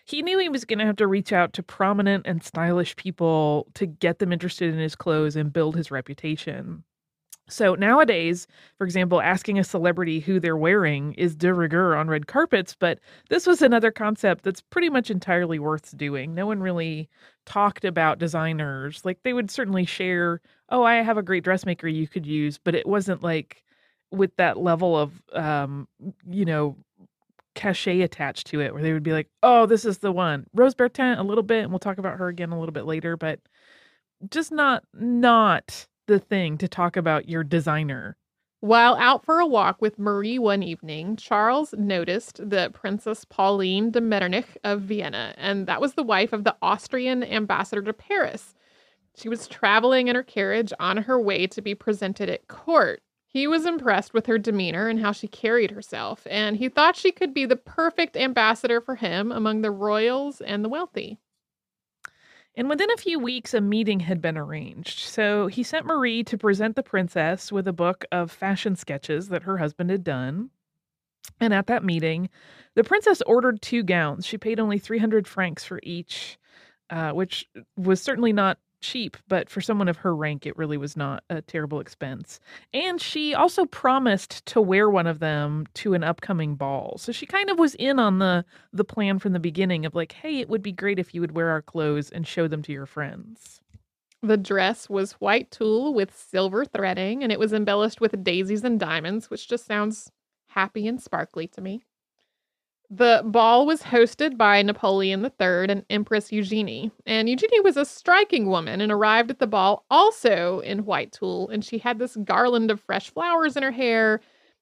He 0.05 0.23
knew 0.23 0.38
he 0.38 0.49
was 0.49 0.64
going 0.64 0.79
to 0.81 0.87
have 0.87 0.96
to 0.96 1.06
reach 1.06 1.32
out 1.32 1.52
to 1.55 1.62
prominent 1.62 2.26
and 2.26 2.43
stylish 2.43 2.96
people 2.96 3.69
to 3.75 3.87
get 3.87 4.19
them 4.19 4.32
interested 4.32 4.73
in 4.73 4.81
his 4.81 4.96
clothes 4.96 5.37
and 5.37 5.52
build 5.52 5.76
his 5.76 5.90
reputation. 5.90 6.84
So 7.49 7.75
nowadays, 7.75 8.47
for 8.79 8.85
example, 8.85 9.21
asking 9.21 9.59
a 9.59 9.65
celebrity 9.65 10.21
who 10.21 10.41
they're 10.41 10.56
wearing 10.56 11.12
is 11.15 11.35
de 11.37 11.53
rigueur 11.53 11.94
on 11.97 12.09
red 12.09 12.27
carpets, 12.27 12.75
but 12.79 12.99
this 13.31 13.47
was 13.47 13.61
another 13.61 13.91
concept 13.91 14.44
that's 14.44 14.61
pretty 14.62 14.89
much 14.89 15.11
entirely 15.11 15.59
worth 15.59 15.97
doing. 15.99 16.35
No 16.35 16.47
one 16.47 16.61
really 16.61 17.09
talked 17.44 17.84
about 17.84 18.19
designers. 18.19 19.05
Like 19.05 19.22
they 19.22 19.32
would 19.32 19.51
certainly 19.51 19.84
share, 19.84 20.41
"Oh, 20.70 20.82
I 20.84 20.94
have 21.03 21.19
a 21.19 21.22
great 21.22 21.44
dressmaker 21.44 21.89
you 21.89 22.08
could 22.08 22.27
use," 22.27 22.58
but 22.58 22.75
it 22.75 22.87
wasn't 22.87 23.22
like 23.22 23.65
with 24.11 24.34
that 24.37 24.58
level 24.58 24.96
of 24.99 25.20
um, 25.32 25.89
you 26.31 26.44
know, 26.44 26.77
cachet 27.55 28.03
attached 28.03 28.46
to 28.49 28.61
it 28.61 28.75
where 28.75 28.82
they 28.82 28.93
would 28.94 29.03
be 29.05 29.13
like, 29.13 29.29
"Oh, 29.43 29.67
this 29.67 29.84
is 29.84 29.99
the 29.99 30.13
one." 30.13 30.46
Rose 30.55 30.75
Bertin 30.77 31.19
a 31.19 31.22
little 31.25 31.44
bit, 31.44 31.63
and 31.65 31.70
we'll 31.72 31.79
talk 31.81 31.99
about 31.99 32.19
her 32.19 32.29
again 32.29 32.53
a 32.53 32.58
little 32.61 32.72
bit 32.72 32.87
later, 32.87 33.17
but 33.17 33.41
just 34.31 34.53
not 34.53 34.84
not 34.94 35.87
the 36.06 36.19
thing 36.19 36.59
to 36.59 36.69
talk 36.69 36.97
about 36.97 37.29
your 37.29 37.44
designer. 37.44 38.17
While 38.61 38.94
out 38.94 39.25
for 39.25 39.41
a 39.41 39.47
walk 39.47 39.82
with 39.82 39.99
Marie 39.99 40.39
one 40.39 40.63
evening, 40.63 41.17
Charles 41.17 41.75
noticed 41.77 42.49
the 42.49 42.71
Princess 42.73 43.25
Pauline 43.25 43.91
de 43.91 44.01
Metternich 44.01 44.56
of 44.63 44.82
Vienna, 44.82 45.35
and 45.37 45.67
that 45.67 45.81
was 45.81 45.94
the 45.94 46.05
wife 46.05 46.32
of 46.32 46.44
the 46.44 46.55
Austrian 46.63 47.25
ambassador 47.25 47.82
to 47.82 47.93
Paris. 47.93 48.55
She 49.17 49.29
was 49.29 49.49
traveling 49.49 50.06
in 50.06 50.15
her 50.15 50.23
carriage 50.23 50.73
on 50.79 50.97
her 50.99 51.21
way 51.21 51.49
to 51.49 51.61
be 51.61 51.75
presented 51.75 52.31
at 52.31 52.47
court. 52.47 53.03
He 53.27 53.47
was 53.47 53.67
impressed 53.67 54.15
with 54.15 54.27
her 54.27 54.39
demeanor 54.39 54.89
and 54.89 55.01
how 55.01 55.13
she 55.13 55.27
carried 55.27 55.73
herself, 55.73 56.27
and 56.31 56.56
he 56.56 56.69
thought 56.69 56.97
she 56.97 57.11
could 57.11 57.35
be 57.35 57.47
the 57.47 57.56
perfect 57.56 58.17
ambassador 58.17 58.81
for 58.81 58.94
him 58.94 59.32
among 59.32 59.63
the 59.63 59.71
royals 59.71 60.41
and 60.41 60.65
the 60.65 60.69
wealthy. 60.69 61.19
And 62.55 62.69
within 62.69 62.91
a 62.91 62.99
few 62.99 63.19
weeks, 63.19 63.55
a 63.55 63.61
meeting 63.61 64.01
had 64.01 64.21
been 64.21 64.37
arranged. 64.37 65.01
So 65.01 65.47
he 65.47 65.63
sent 65.63 65.87
Marie 65.87 66.23
to 66.25 66.37
present 66.37 66.77
the 66.77 66.82
princess 66.82 67.51
with 67.51 67.67
a 67.67 67.73
book 67.73 68.05
of 68.13 68.31
fashion 68.31 68.77
sketches 68.77 69.29
that 69.29 69.44
her 69.44 69.59
husband 69.59 69.91
had 69.91 70.05
done. 70.05 70.51
And 71.41 71.55
at 71.55 71.67
that 71.69 71.85
meeting, 71.85 72.29
the 72.75 72.85
princess 72.85 73.23
ordered 73.23 73.63
two 73.63 73.82
gowns. 73.82 74.27
She 74.27 74.37
paid 74.37 74.61
only 74.61 74.79
300 74.79 75.27
francs 75.27 75.65
for 75.65 75.81
each, 75.82 76.39
uh, 76.91 77.13
which 77.13 77.49
was 77.77 78.03
certainly 78.03 78.32
not 78.32 78.59
cheap, 78.82 79.17
but 79.29 79.48
for 79.48 79.60
someone 79.60 79.89
of 79.89 79.98
her 79.98 80.15
rank, 80.15 80.46
it 80.46 80.56
really 80.56 80.77
was 80.77 80.96
not 80.96 81.24
a 81.31 81.41
terrible 81.41 81.81
expense. 81.81 82.41
And 82.74 83.01
she 83.01 83.34
also 83.34 83.65
promised 83.65 84.44
to 84.46 84.60
wear 84.60 84.91
one 84.91 85.06
of 85.06 85.20
them 85.20 85.67
to 85.74 85.94
an 85.94 86.05
upcoming 86.05 86.56
ball. 86.56 86.98
So 86.98 87.12
she 87.12 87.27
kind 87.27 87.48
of 87.48 87.58
was 87.58 87.74
in 87.77 87.98
on 87.98 88.19
the 88.19 88.44
the 88.72 88.84
plan 88.84 89.19
from 89.19 89.32
the 89.32 89.41
beginning 89.41 89.86
of 89.86 89.94
like, 89.94 90.12
hey, 90.12 90.41
it 90.41 90.48
would 90.48 90.62
be 90.62 90.72
great 90.72 90.98
if 90.98 91.15
you 91.15 91.20
would 91.20 91.32
wear 91.32 91.51
our 91.51 91.62
clothes 91.62 92.10
and 92.10 92.27
show 92.27 92.48
them 92.48 92.62
to 92.62 92.72
your 92.72 92.86
friends. 92.86 93.60
The 94.22 94.36
dress 94.36 94.89
was 94.89 95.12
white 95.15 95.51
tulle 95.51 95.93
with 95.94 96.17
silver 96.17 96.65
threading, 96.65 97.22
and 97.22 97.32
it 97.32 97.39
was 97.41 97.53
embellished 97.53 98.01
with 98.01 98.22
daisies 98.22 98.65
and 98.65 98.79
diamonds, 98.79 99.31
which 99.31 99.48
just 99.48 99.67
sounds 99.67 100.12
happy 100.48 100.86
and 100.86 101.03
sparkly 101.03 101.48
to 101.48 101.60
me. 101.60 101.84
The 102.94 103.22
ball 103.25 103.65
was 103.65 103.84
hosted 103.84 104.37
by 104.37 104.61
Napoleon 104.61 105.25
III 105.25 105.70
and 105.70 105.87
Empress 105.89 106.31
Eugenie. 106.31 106.91
And 107.06 107.27
Eugenie 107.27 107.61
was 107.61 107.79
a 107.79 107.87
striking 107.87 108.49
woman 108.49 108.82
and 108.82 108.93
arrived 108.93 109.31
at 109.31 109.39
the 109.39 109.46
ball 109.46 109.87
also 109.91 110.61
in 110.61 110.84
white 110.84 111.11
tulle. 111.11 111.49
And 111.49 111.65
she 111.65 111.79
had 111.79 111.99
this 111.99 112.17
garland 112.17 112.70
of 112.70 112.82
fresh 112.82 113.08
flowers 113.08 113.56
in 113.56 113.63
her 113.63 113.70
hair 113.70 114.20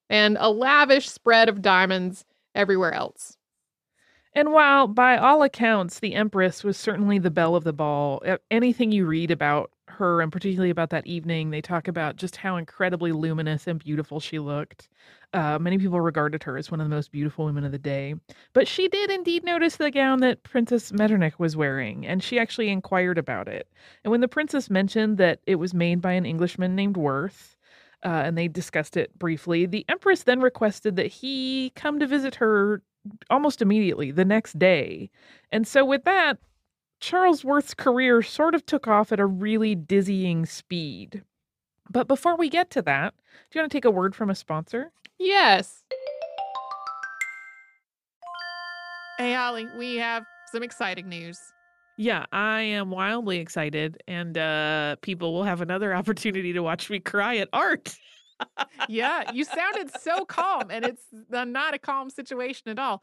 and 0.09 0.37
a 0.39 0.49
lavish 0.49 1.11
spread 1.11 1.49
of 1.49 1.61
diamonds 1.61 2.25
everywhere 2.55 2.95
else. 2.95 3.37
And 4.33 4.53
while 4.53 4.87
by 4.87 5.17
all 5.17 5.43
accounts 5.43 5.99
the 5.99 6.15
Empress 6.15 6.63
was 6.63 6.77
certainly 6.77 7.19
the 7.19 7.31
belle 7.31 7.57
of 7.57 7.65
the 7.65 7.73
ball, 7.73 8.23
anything 8.51 8.93
you 8.93 9.07
read 9.07 9.31
about 9.31 9.73
her 9.89 10.21
and 10.21 10.31
particularly 10.31 10.71
about 10.71 10.91
that 10.91 11.07
evening, 11.07 11.51
they 11.51 11.61
talk 11.61 11.89
about 11.89 12.17
just 12.17 12.37
how 12.37 12.57
incredibly 12.57 13.13
luminous 13.13 13.67
and 13.67 13.81
beautiful 13.81 14.21
she 14.21 14.39
looked. 14.39 14.89
Uh, 15.33 15.59
many 15.59 15.79
people 15.79 16.01
regarded 16.01 16.43
her 16.45 16.57
as 16.57 16.71
one 16.71 16.81
of 16.81 16.89
the 16.89 16.95
most 16.95 17.13
beautiful 17.13 17.45
women 17.45 17.65
of 17.65 17.73
the 17.73 17.79
day. 17.79 18.15
But 18.53 18.69
she 18.69 18.89
did 18.89 19.11
indeed 19.11 19.45
notice 19.45 19.77
the 19.77 19.91
gown 19.91 20.21
that 20.21 20.43
Princess 20.43 20.93
Metternich 20.93 21.39
was 21.39 21.57
wearing, 21.57 22.07
and 22.07 22.23
she 22.23 22.39
actually 22.39 22.69
inquired 22.69 23.19
about 23.19 23.49
it. 23.49 23.69
And 24.05 24.11
when 24.11 24.21
the 24.21 24.29
princess 24.29 24.71
mentioned 24.71 25.19
that 25.19 25.41
it 25.47 25.57
was 25.57 25.75
made 25.75 26.01
by 26.01 26.13
an 26.13 26.27
Englishman 26.27 26.75
named 26.75 26.97
Worth, 26.97 27.57
uh, 28.05 28.09
and 28.09 28.39
they 28.39 28.49
discussed 28.49 28.97
it 28.97 29.17
briefly, 29.19 29.67
the 29.67 29.85
Empress 29.89 30.23
then 30.23 30.41
requested 30.41 30.97
that 30.97 31.09
he 31.09 31.73
come 31.75 31.99
to 31.99 32.07
visit 32.07 32.37
her 32.37 32.83
almost 33.29 33.63
immediately 33.63 34.11
the 34.11 34.25
next 34.25 34.59
day. 34.59 35.11
And 35.53 35.67
so, 35.67 35.85
with 35.85 36.05
that, 36.05 36.39
Charles 37.01 37.45
Worth's 37.45 37.75
career 37.75 38.23
sort 38.23 38.55
of 38.55 38.67
took 38.67 38.87
off 38.87 39.13
at 39.13 39.21
a 39.21 39.27
really 39.27 39.75
dizzying 39.75 40.47
speed. 40.47 41.23
But 41.91 42.07
before 42.07 42.37
we 42.37 42.49
get 42.49 42.71
to 42.71 42.83
that, 42.83 43.15
do 43.51 43.59
you 43.59 43.63
want 43.63 43.73
to 43.73 43.77
take 43.77 43.85
a 43.85 43.91
word 43.91 44.15
from 44.15 44.31
a 44.31 44.35
sponsor? 44.35 44.93
Yes. 45.19 45.83
Hey, 49.19 49.35
Holly, 49.35 49.67
we 49.79 49.97
have 49.97 50.25
some 50.53 50.63
exciting 50.63 51.09
news. 51.09 51.39
Yeah, 51.99 52.25
I 52.33 52.63
am 52.63 52.91
wildly 52.91 53.39
excited, 53.39 54.03
and 54.09 54.39
uh, 54.39 54.97
people 55.03 55.35
will 55.35 55.45
have 55.45 55.61
another 55.61 55.95
opportunity 55.95 56.53
to 56.53 56.61
watch 56.61 56.89
me 56.89 57.01
cry 57.01 57.37
at 57.37 57.49
art 57.53 57.95
yeah, 58.89 59.33
you 59.33 59.45
sounded 59.45 59.91
so 60.01 60.25
calm, 60.25 60.71
and 60.71 60.85
it's 60.85 61.05
not 61.31 61.75
a 61.75 61.79
calm 61.79 62.11
situation 62.11 62.71
at 62.71 62.79
all. 62.79 63.03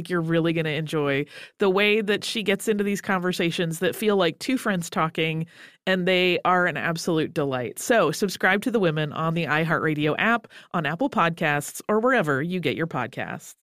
think 0.01 0.09
you're 0.09 0.21
really 0.21 0.51
going 0.51 0.65
to 0.65 0.71
enjoy 0.71 1.23
the 1.59 1.69
way 1.69 2.01
that 2.01 2.23
she 2.23 2.41
gets 2.41 2.67
into 2.67 2.83
these 2.83 3.01
conversations 3.01 3.77
that 3.79 3.95
feel 3.95 4.17
like 4.17 4.39
two 4.39 4.57
friends 4.57 4.89
talking, 4.89 5.45
and 5.85 6.07
they 6.07 6.39
are 6.43 6.65
an 6.65 6.75
absolute 6.75 7.35
delight. 7.35 7.77
So, 7.77 8.11
subscribe 8.11 8.63
to 8.63 8.71
The 8.71 8.79
Women 8.79 9.13
on 9.13 9.35
the 9.35 9.45
iHeartRadio 9.45 10.15
app, 10.17 10.47
on 10.73 10.87
Apple 10.87 11.09
Podcasts, 11.09 11.83
or 11.87 11.99
wherever 11.99 12.41
you 12.41 12.59
get 12.59 12.75
your 12.75 12.87
podcasts. 12.87 13.53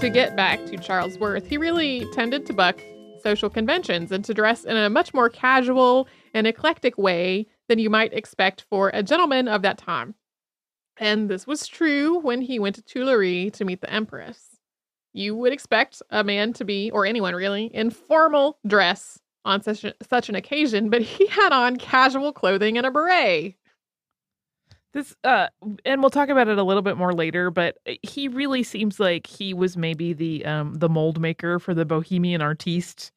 To 0.00 0.10
get 0.10 0.36
back 0.36 0.62
to 0.66 0.76
Charles 0.76 1.18
Worth, 1.18 1.46
he 1.46 1.56
really 1.56 2.06
tended 2.12 2.44
to 2.46 2.52
buck 2.52 2.78
social 3.22 3.48
conventions 3.48 4.12
and 4.12 4.22
to 4.26 4.34
dress 4.34 4.64
in 4.64 4.76
a 4.76 4.90
much 4.90 5.14
more 5.14 5.30
casual 5.30 6.06
and 6.34 6.46
eclectic 6.46 6.98
way 6.98 7.46
than 7.68 7.78
you 7.78 7.88
might 7.88 8.12
expect 8.12 8.66
for 8.68 8.90
a 8.92 9.02
gentleman 9.02 9.48
of 9.48 9.62
that 9.62 9.78
time. 9.78 10.14
And 10.98 11.28
this 11.28 11.46
was 11.46 11.66
true 11.66 12.18
when 12.18 12.42
he 12.42 12.58
went 12.58 12.76
to 12.76 12.82
Tuileries 12.82 13.52
to 13.54 13.64
meet 13.64 13.80
the 13.80 13.92
Empress. 13.92 14.58
You 15.12 15.34
would 15.36 15.52
expect 15.52 16.02
a 16.10 16.24
man 16.24 16.52
to 16.54 16.64
be, 16.64 16.90
or 16.90 17.06
anyone 17.06 17.34
really, 17.34 17.66
in 17.66 17.90
formal 17.90 18.58
dress 18.66 19.18
on 19.44 19.62
such, 19.62 19.84
a, 19.84 19.94
such 20.08 20.28
an 20.28 20.34
occasion, 20.34 20.90
but 20.90 21.02
he 21.02 21.26
had 21.28 21.52
on 21.52 21.76
casual 21.76 22.32
clothing 22.32 22.76
and 22.76 22.86
a 22.86 22.90
beret. 22.90 23.56
This 24.92 25.16
uh 25.24 25.48
and 25.86 26.02
we'll 26.02 26.10
talk 26.10 26.28
about 26.28 26.48
it 26.48 26.58
a 26.58 26.62
little 26.62 26.82
bit 26.82 26.98
more 26.98 27.14
later, 27.14 27.50
but 27.50 27.78
uh, 27.88 27.92
he 28.02 28.28
really 28.28 28.62
seems 28.62 29.00
like 29.00 29.26
he 29.26 29.54
was 29.54 29.74
maybe 29.74 30.12
the 30.12 30.44
um 30.44 30.74
the 30.74 30.88
mold 30.88 31.18
maker 31.18 31.58
for 31.58 31.72
the 31.72 31.86
bohemian 31.86 32.42
artiste 32.42 33.10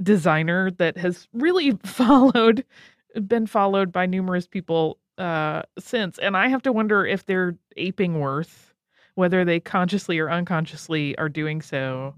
designer 0.00 0.70
that 0.72 0.96
has 0.96 1.26
really 1.32 1.72
followed 1.84 2.64
been 3.26 3.48
followed 3.48 3.90
by 3.90 4.06
numerous 4.06 4.46
people 4.46 4.98
uh, 5.18 5.62
since. 5.78 6.18
And 6.18 6.36
I 6.36 6.48
have 6.48 6.62
to 6.62 6.72
wonder 6.72 7.04
if 7.06 7.26
they're 7.26 7.56
aping 7.76 8.20
Worth, 8.20 8.74
whether 9.14 9.44
they 9.44 9.60
consciously 9.60 10.18
or 10.18 10.30
unconsciously 10.30 11.16
are 11.18 11.28
doing 11.28 11.60
so. 11.62 12.14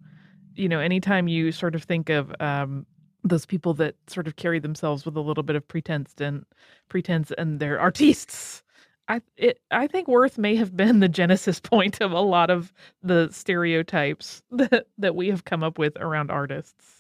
You 0.54 0.68
know, 0.68 0.80
anytime 0.80 1.28
you 1.28 1.52
sort 1.52 1.74
of 1.74 1.84
think 1.84 2.10
of 2.10 2.34
um, 2.40 2.86
those 3.24 3.46
people 3.46 3.74
that 3.74 3.94
sort 4.06 4.26
of 4.26 4.36
carry 4.36 4.58
themselves 4.58 5.04
with 5.04 5.16
a 5.16 5.20
little 5.20 5.42
bit 5.42 5.56
of 5.56 5.66
pretense 5.66 6.14
and 6.20 6.44
pretense 6.88 7.32
and 7.36 7.60
they're 7.60 7.80
artists. 7.80 8.62
I 9.08 9.20
it 9.36 9.60
I 9.70 9.86
think 9.86 10.08
Worth 10.08 10.38
may 10.38 10.56
have 10.56 10.76
been 10.76 11.00
the 11.00 11.08
genesis 11.08 11.60
point 11.60 12.00
of 12.00 12.12
a 12.12 12.20
lot 12.20 12.50
of 12.50 12.72
the 13.02 13.28
stereotypes 13.32 14.42
that 14.50 14.86
that 14.98 15.14
we 15.16 15.28
have 15.28 15.44
come 15.44 15.62
up 15.62 15.78
with 15.78 15.96
around 15.98 16.30
artists. 16.30 16.99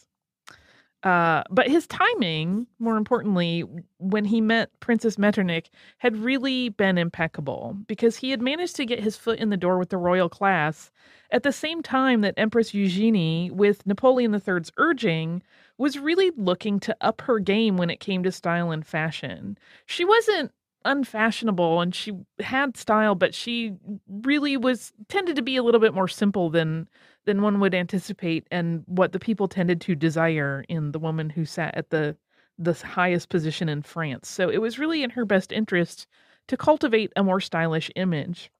Uh, 1.02 1.42
but 1.50 1.68
his 1.68 1.86
timing, 1.86 2.66
more 2.78 2.96
importantly, 2.98 3.64
when 3.98 4.24
he 4.24 4.40
met 4.40 4.68
Princess 4.80 5.16
Metternich, 5.16 5.70
had 5.98 6.16
really 6.16 6.68
been 6.68 6.98
impeccable 6.98 7.76
because 7.86 8.16
he 8.16 8.30
had 8.30 8.42
managed 8.42 8.76
to 8.76 8.84
get 8.84 9.02
his 9.02 9.16
foot 9.16 9.38
in 9.38 9.48
the 9.48 9.56
door 9.56 9.78
with 9.78 9.88
the 9.88 9.96
royal 9.96 10.28
class 10.28 10.90
at 11.30 11.42
the 11.42 11.52
same 11.52 11.82
time 11.82 12.20
that 12.20 12.34
Empress 12.36 12.74
Eugenie, 12.74 13.50
with 13.50 13.86
Napoleon 13.86 14.34
III's 14.34 14.72
urging, 14.76 15.42
was 15.78 15.98
really 15.98 16.30
looking 16.36 16.78
to 16.80 16.96
up 17.00 17.22
her 17.22 17.38
game 17.38 17.78
when 17.78 17.88
it 17.88 18.00
came 18.00 18.22
to 18.22 18.32
style 18.32 18.70
and 18.70 18.86
fashion. 18.86 19.56
She 19.86 20.04
wasn't 20.04 20.52
unfashionable 20.84 21.80
and 21.80 21.94
she 21.94 22.12
had 22.40 22.76
style, 22.76 23.14
but 23.14 23.34
she 23.34 23.74
really 24.08 24.56
was 24.56 24.92
tended 25.08 25.36
to 25.36 25.42
be 25.42 25.56
a 25.56 25.62
little 25.62 25.80
bit 25.80 25.94
more 25.94 26.08
simple 26.08 26.50
than 26.50 26.88
than 27.26 27.42
one 27.42 27.60
would 27.60 27.74
anticipate 27.74 28.46
and 28.50 28.82
what 28.86 29.12
the 29.12 29.18
people 29.18 29.46
tended 29.48 29.80
to 29.82 29.94
desire 29.94 30.64
in 30.68 30.92
the 30.92 30.98
woman 30.98 31.30
who 31.30 31.44
sat 31.44 31.74
at 31.76 31.90
the 31.90 32.16
the 32.58 32.74
highest 32.74 33.28
position 33.30 33.68
in 33.68 33.82
France. 33.82 34.28
So 34.28 34.50
it 34.50 34.58
was 34.60 34.78
really 34.78 35.02
in 35.02 35.10
her 35.10 35.24
best 35.24 35.52
interest 35.52 36.06
to 36.48 36.56
cultivate 36.56 37.12
a 37.16 37.22
more 37.24 37.40
stylish 37.40 37.90
image. 37.96 38.50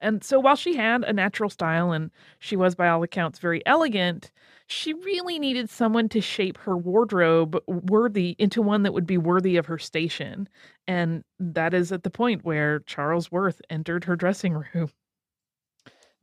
And 0.00 0.22
so 0.22 0.38
while 0.38 0.56
she 0.56 0.76
had 0.76 1.04
a 1.04 1.12
natural 1.12 1.48
style 1.50 1.92
and 1.92 2.10
she 2.38 2.56
was 2.56 2.74
by 2.74 2.88
all 2.88 3.02
accounts 3.02 3.38
very 3.38 3.64
elegant, 3.66 4.30
she 4.66 4.92
really 4.92 5.38
needed 5.38 5.70
someone 5.70 6.08
to 6.10 6.20
shape 6.20 6.58
her 6.58 6.76
wardrobe 6.76 7.58
worthy 7.66 8.36
into 8.38 8.60
one 8.60 8.82
that 8.82 8.92
would 8.92 9.06
be 9.06 9.18
worthy 9.18 9.56
of 9.56 9.66
her 9.66 9.78
station. 9.78 10.48
And 10.86 11.24
that 11.38 11.72
is 11.72 11.92
at 11.92 12.02
the 12.02 12.10
point 12.10 12.44
where 12.44 12.80
Charles 12.80 13.32
Worth 13.32 13.62
entered 13.70 14.04
her 14.04 14.16
dressing 14.16 14.52
room. 14.52 14.90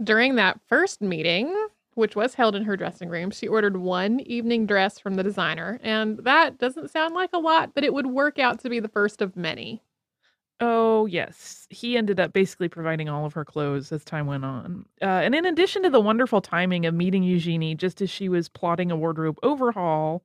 During 0.03 0.36
that 0.36 0.60
first 0.68 1.01
meeting, 1.01 1.53
which 1.96 2.15
was 2.15 2.36
held 2.36 2.56
in 2.56 2.63
her 2.63 2.75
dressing 2.75 3.10
room, 3.10 3.32
she 3.32 3.48
ordered 3.48 3.77
one 3.77 4.20
evening 4.22 4.65
dress 4.65 5.00
from 5.00 5.15
the 5.15 5.24
designer. 5.24 5.80
And 5.84 6.20
that 6.20 6.58
doesn't 6.58 6.92
sound 6.92 7.15
like 7.15 7.32
a 7.34 7.39
lot, 7.39 7.74
but 7.74 7.84
it 7.84 7.94
would 7.94 8.08
work 8.08 8.39
out 8.39 8.60
to 8.62 8.70
be 8.70 8.80
the 8.80 8.88
first 8.88 9.22
of 9.22 9.38
many. 9.38 9.82
Oh, 10.65 11.05
yes. 11.08 11.67
He 11.70 11.98
ended 11.98 12.22
up 12.22 12.32
basically 12.32 12.70
providing 12.70 13.10
all 13.10 13.25
of 13.25 13.34
her 13.34 13.43
clothes 13.43 13.91
as 13.91 14.05
time 14.05 14.27
went 14.27 14.46
on. 14.46 14.86
Uh, 15.01 15.05
and 15.05 15.36
in 15.36 15.46
addition 15.46 15.84
to 15.84 15.89
the 15.89 16.00
wonderful 16.00 16.39
timing 16.39 16.86
of 16.86 16.93
meeting 16.93 17.22
Eugenie 17.24 17.75
just 17.75 18.01
as 18.01 18.10
she 18.10 18.29
was 18.29 18.48
plotting 18.48 18.89
a 18.89 18.96
wardrobe 18.96 19.38
overhaul, 19.43 20.24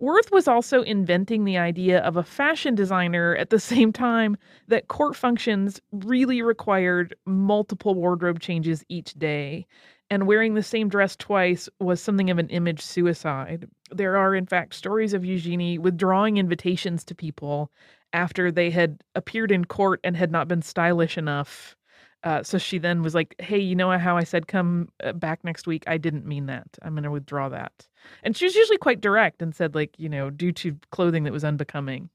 Worth 0.00 0.32
was 0.32 0.48
also 0.48 0.80
inventing 0.80 1.44
the 1.44 1.58
idea 1.58 2.00
of 2.00 2.16
a 2.16 2.22
fashion 2.22 2.74
designer 2.74 3.36
at 3.36 3.50
the 3.50 3.60
same 3.72 3.92
time 3.92 4.36
that 4.66 4.88
court 4.88 5.14
functions 5.14 5.80
really 5.92 6.40
required 6.40 7.14
multiple 7.26 7.94
wardrobe 7.94 8.40
changes 8.40 8.82
each 8.88 9.12
day. 9.14 9.66
And 10.08 10.26
wearing 10.26 10.54
the 10.54 10.62
same 10.62 10.88
dress 10.88 11.14
twice 11.14 11.68
was 11.78 12.00
something 12.00 12.30
of 12.30 12.38
an 12.38 12.48
image 12.48 12.80
suicide. 12.80 13.68
There 13.92 14.16
are, 14.16 14.34
in 14.34 14.46
fact, 14.46 14.74
stories 14.74 15.12
of 15.12 15.24
Eugenie 15.24 15.78
withdrawing 15.78 16.38
invitations 16.38 17.04
to 17.04 17.14
people 17.14 17.70
after 18.12 18.50
they 18.50 18.70
had 18.70 19.02
appeared 19.14 19.52
in 19.52 19.64
court 19.64 20.00
and 20.04 20.16
had 20.16 20.30
not 20.30 20.48
been 20.48 20.62
stylish 20.62 21.16
enough. 21.18 21.76
Uh, 22.22 22.42
so 22.42 22.58
she 22.58 22.78
then 22.78 23.02
was 23.02 23.14
like, 23.14 23.34
"Hey, 23.40 23.58
you 23.58 23.74
know 23.74 23.96
how 23.98 24.16
I 24.16 24.24
said 24.24 24.46
come 24.46 24.90
uh, 25.02 25.12
back 25.12 25.42
next 25.42 25.66
week? 25.66 25.84
I 25.86 25.96
didn't 25.96 26.26
mean 26.26 26.46
that. 26.46 26.66
I'm 26.82 26.92
going 26.94 27.04
to 27.04 27.10
withdraw 27.10 27.48
that." 27.48 27.88
And 28.22 28.36
she 28.36 28.44
was 28.44 28.54
usually 28.54 28.78
quite 28.78 29.00
direct 29.00 29.40
and 29.42 29.54
said, 29.54 29.74
like, 29.74 29.94
you 29.98 30.08
know, 30.08 30.30
due 30.30 30.52
to 30.52 30.76
clothing 30.90 31.24
that 31.24 31.32
was 31.32 31.44
unbecoming. 31.44 32.10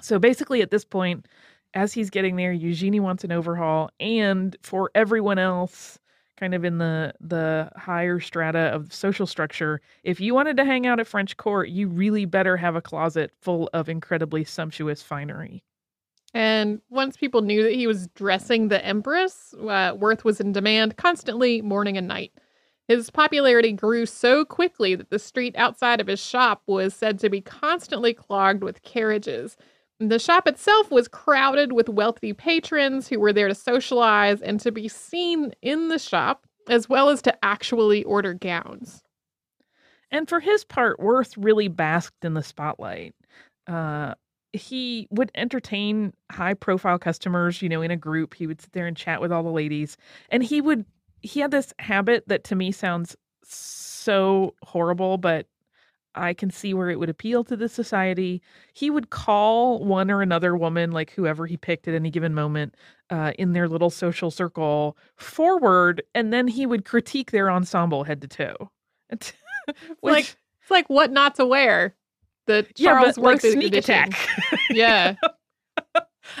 So 0.00 0.18
basically, 0.18 0.62
at 0.62 0.70
this 0.70 0.84
point, 0.84 1.26
as 1.74 1.92
he's 1.92 2.10
getting 2.10 2.36
there, 2.36 2.52
Eugenie 2.52 3.00
wants 3.00 3.24
an 3.24 3.32
overhaul, 3.32 3.90
and 4.00 4.56
for 4.62 4.90
everyone 4.94 5.38
else, 5.38 5.98
kind 6.40 6.54
of 6.54 6.64
in 6.64 6.78
the 6.78 7.12
the 7.20 7.70
higher 7.76 8.18
strata 8.18 8.74
of 8.74 8.92
social 8.92 9.26
structure, 9.26 9.80
if 10.02 10.20
you 10.20 10.34
wanted 10.34 10.56
to 10.56 10.64
hang 10.64 10.86
out 10.86 10.98
at 10.98 11.06
French 11.06 11.36
court, 11.36 11.68
you 11.68 11.86
really 11.86 12.24
better 12.24 12.56
have 12.56 12.74
a 12.74 12.82
closet 12.82 13.30
full 13.40 13.68
of 13.74 13.88
incredibly 13.88 14.42
sumptuous 14.42 15.02
finery. 15.02 15.62
And 16.32 16.80
once 16.88 17.16
people 17.16 17.42
knew 17.42 17.62
that 17.62 17.74
he 17.74 17.86
was 17.86 18.06
dressing 18.08 18.68
the 18.68 18.84
Empress, 18.84 19.52
uh, 19.68 19.94
Worth 19.98 20.24
was 20.24 20.40
in 20.40 20.52
demand 20.52 20.96
constantly, 20.96 21.60
morning 21.60 21.98
and 21.98 22.08
night. 22.08 22.32
His 22.88 23.10
popularity 23.10 23.72
grew 23.72 24.06
so 24.06 24.44
quickly 24.44 24.94
that 24.94 25.10
the 25.10 25.18
street 25.18 25.54
outside 25.56 26.00
of 26.00 26.06
his 26.06 26.20
shop 26.20 26.62
was 26.66 26.94
said 26.94 27.18
to 27.20 27.28
be 27.28 27.40
constantly 27.40 28.14
clogged 28.14 28.64
with 28.64 28.82
carriages. 28.82 29.56
The 30.00 30.18
shop 30.18 30.48
itself 30.48 30.90
was 30.90 31.08
crowded 31.08 31.72
with 31.72 31.90
wealthy 31.90 32.32
patrons 32.32 33.06
who 33.06 33.20
were 33.20 33.34
there 33.34 33.48
to 33.48 33.54
socialize 33.54 34.40
and 34.40 34.58
to 34.60 34.72
be 34.72 34.88
seen 34.88 35.52
in 35.60 35.88
the 35.88 35.98
shop, 35.98 36.46
as 36.68 36.88
well 36.88 37.10
as 37.10 37.20
to 37.22 37.44
actually 37.44 38.02
order 38.04 38.32
gowns. 38.32 39.02
And 40.10 40.26
for 40.26 40.40
his 40.40 40.64
part, 40.64 40.98
Worth 41.00 41.36
really 41.36 41.68
basked 41.68 42.24
in 42.24 42.32
the 42.32 42.42
spotlight. 42.42 43.14
Uh, 43.66 44.14
he 44.54 45.06
would 45.10 45.30
entertain 45.34 46.14
high 46.32 46.54
profile 46.54 46.98
customers, 46.98 47.60
you 47.60 47.68
know, 47.68 47.82
in 47.82 47.90
a 47.90 47.96
group. 47.96 48.34
He 48.34 48.46
would 48.46 48.60
sit 48.62 48.72
there 48.72 48.86
and 48.86 48.96
chat 48.96 49.20
with 49.20 49.30
all 49.30 49.42
the 49.42 49.50
ladies. 49.50 49.98
And 50.30 50.42
he 50.42 50.62
would, 50.62 50.86
he 51.20 51.40
had 51.40 51.50
this 51.50 51.74
habit 51.78 52.24
that 52.26 52.44
to 52.44 52.56
me 52.56 52.72
sounds 52.72 53.16
so 53.44 54.54
horrible, 54.62 55.18
but 55.18 55.46
I 56.14 56.34
can 56.34 56.50
see 56.50 56.74
where 56.74 56.90
it 56.90 56.98
would 56.98 57.08
appeal 57.08 57.44
to 57.44 57.56
the 57.56 57.68
society. 57.68 58.42
He 58.72 58.90
would 58.90 59.10
call 59.10 59.84
one 59.84 60.10
or 60.10 60.22
another 60.22 60.56
woman, 60.56 60.90
like 60.90 61.12
whoever 61.12 61.46
he 61.46 61.56
picked 61.56 61.86
at 61.88 61.94
any 61.94 62.10
given 62.10 62.34
moment, 62.34 62.74
uh, 63.10 63.32
in 63.38 63.52
their 63.52 63.68
little 63.68 63.90
social 63.90 64.30
circle 64.30 64.96
forward, 65.16 66.02
and 66.14 66.32
then 66.32 66.48
he 66.48 66.66
would 66.66 66.84
critique 66.84 67.30
their 67.30 67.50
ensemble 67.50 68.04
head 68.04 68.20
to 68.22 68.28
toe. 68.28 68.70
Which, 69.10 69.32
like 70.02 70.36
it's 70.62 70.70
like 70.70 70.88
what 70.88 71.12
not 71.12 71.36
to 71.36 71.46
wear. 71.46 71.94
The 72.46 72.66
Charles 72.76 73.16
yeah, 73.16 73.22
Worth 73.22 73.44
like 73.44 73.52
sneak 73.52 73.68
edition. 73.68 73.94
attack. 73.94 74.28
yeah. 74.70 75.14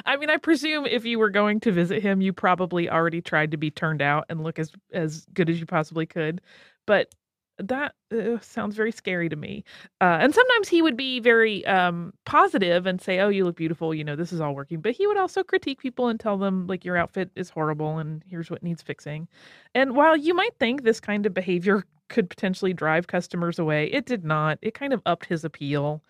I 0.06 0.16
mean, 0.16 0.30
I 0.30 0.36
presume 0.36 0.86
if 0.86 1.04
you 1.04 1.18
were 1.18 1.30
going 1.30 1.60
to 1.60 1.72
visit 1.72 2.02
him, 2.02 2.20
you 2.20 2.32
probably 2.32 2.88
already 2.88 3.20
tried 3.20 3.50
to 3.52 3.56
be 3.56 3.70
turned 3.70 4.02
out 4.02 4.24
and 4.28 4.42
look 4.42 4.58
as 4.58 4.72
as 4.92 5.26
good 5.32 5.50
as 5.50 5.60
you 5.60 5.66
possibly 5.66 6.06
could. 6.06 6.40
But 6.86 7.14
that 7.64 7.94
uh, 8.12 8.38
sounds 8.40 8.76
very 8.76 8.92
scary 8.92 9.28
to 9.28 9.36
me. 9.36 9.64
Uh, 10.00 10.18
and 10.20 10.34
sometimes 10.34 10.68
he 10.68 10.82
would 10.82 10.96
be 10.96 11.20
very 11.20 11.64
um, 11.66 12.12
positive 12.24 12.86
and 12.86 13.00
say, 13.00 13.20
"Oh, 13.20 13.28
you 13.28 13.44
look 13.44 13.56
beautiful. 13.56 13.94
You 13.94 14.04
know, 14.04 14.16
this 14.16 14.32
is 14.32 14.40
all 14.40 14.54
working." 14.54 14.80
But 14.80 14.92
he 14.92 15.06
would 15.06 15.16
also 15.16 15.42
critique 15.42 15.80
people 15.80 16.08
and 16.08 16.18
tell 16.18 16.38
them, 16.38 16.66
like, 16.66 16.84
"Your 16.84 16.96
outfit 16.96 17.30
is 17.36 17.50
horrible, 17.50 17.98
and 17.98 18.22
here's 18.28 18.50
what 18.50 18.62
needs 18.62 18.82
fixing." 18.82 19.28
And 19.74 19.94
while 19.96 20.16
you 20.16 20.34
might 20.34 20.56
think 20.58 20.82
this 20.82 21.00
kind 21.00 21.26
of 21.26 21.34
behavior 21.34 21.84
could 22.08 22.28
potentially 22.30 22.72
drive 22.72 23.06
customers 23.06 23.58
away, 23.58 23.86
it 23.86 24.06
did 24.06 24.24
not. 24.24 24.58
It 24.62 24.74
kind 24.74 24.92
of 24.92 25.02
upped 25.06 25.26
his 25.26 25.44
appeal. 25.44 26.02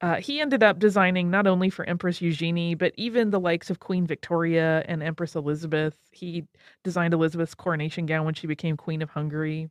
Uh, 0.00 0.16
he 0.16 0.40
ended 0.40 0.62
up 0.62 0.78
designing 0.78 1.28
not 1.30 1.46
only 1.46 1.70
for 1.70 1.84
Empress 1.84 2.20
Eugenie, 2.20 2.74
but 2.74 2.92
even 2.96 3.30
the 3.30 3.40
likes 3.40 3.68
of 3.68 3.80
Queen 3.80 4.06
Victoria 4.06 4.84
and 4.86 5.02
Empress 5.02 5.34
Elizabeth. 5.34 5.98
He 6.12 6.44
designed 6.84 7.14
Elizabeth's 7.14 7.54
coronation 7.54 8.06
gown 8.06 8.24
when 8.24 8.34
she 8.34 8.46
became 8.46 8.76
Queen 8.76 9.02
of 9.02 9.10
Hungary. 9.10 9.70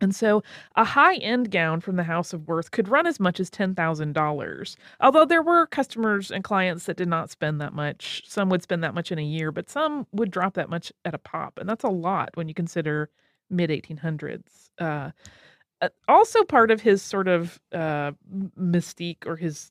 And 0.00 0.14
so 0.14 0.42
a 0.76 0.84
high 0.84 1.16
end 1.16 1.50
gown 1.50 1.80
from 1.80 1.96
the 1.96 2.04
House 2.04 2.32
of 2.32 2.48
Worth 2.48 2.70
could 2.70 2.88
run 2.88 3.06
as 3.06 3.20
much 3.20 3.40
as 3.40 3.50
$10,000. 3.50 4.76
Although 5.00 5.24
there 5.24 5.42
were 5.42 5.66
customers 5.66 6.30
and 6.30 6.44
clients 6.44 6.84
that 6.86 6.96
did 6.96 7.08
not 7.08 7.30
spend 7.30 7.60
that 7.60 7.72
much. 7.72 8.22
Some 8.26 8.48
would 8.50 8.62
spend 8.62 8.82
that 8.84 8.94
much 8.94 9.12
in 9.12 9.18
a 9.18 9.22
year, 9.22 9.52
but 9.52 9.68
some 9.70 10.06
would 10.12 10.30
drop 10.30 10.54
that 10.54 10.70
much 10.70 10.92
at 11.04 11.14
a 11.14 11.18
pop. 11.18 11.58
And 11.58 11.68
that's 11.68 11.84
a 11.84 11.88
lot 11.88 12.30
when 12.34 12.48
you 12.48 12.54
consider 12.54 13.10
mid 13.50 13.70
1800s. 13.70 14.70
Uh, 14.78 15.10
uh, 15.80 15.88
also, 16.08 16.42
part 16.44 16.70
of 16.70 16.80
his 16.80 17.02
sort 17.02 17.28
of 17.28 17.60
uh, 17.72 18.12
mystique 18.58 19.26
or 19.26 19.36
his 19.36 19.70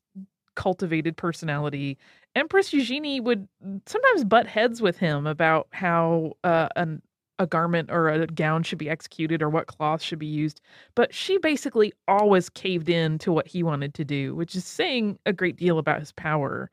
cultivated 0.56 1.18
personality, 1.18 1.98
Empress 2.36 2.74
Eugenie 2.74 3.20
would 3.20 3.48
sometimes 3.86 4.24
butt 4.24 4.48
heads 4.48 4.82
with 4.82 4.98
him 4.98 5.28
about 5.28 5.68
how 5.72 6.34
uh, 6.44 6.70
an 6.76 7.02
a 7.40 7.48
garment 7.48 7.92
or 7.92 8.10
a 8.10 8.28
gown 8.28 8.64
should 8.64 8.78
be 8.78 8.90
executed 8.90 9.42
or 9.42 9.50
what 9.50 9.68
cloth 9.68 10.02
should 10.02 10.20
be 10.20 10.26
used. 10.26 10.62
But 10.96 11.14
she 11.14 11.38
basically 11.38 11.94
always 12.08 12.50
caved 12.50 12.90
in 12.90 13.18
to 13.20 13.32
what 13.32 13.48
he 13.48 13.64
wanted 13.64 13.94
to 13.96 14.06
do, 14.06 14.36
which 14.36 14.56
is 14.56 14.66
saying 14.66 15.20
a 15.26 15.34
great 15.34 15.56
deal 15.56 15.78
about 15.78 16.00
his 16.00 16.12
power. 16.12 16.70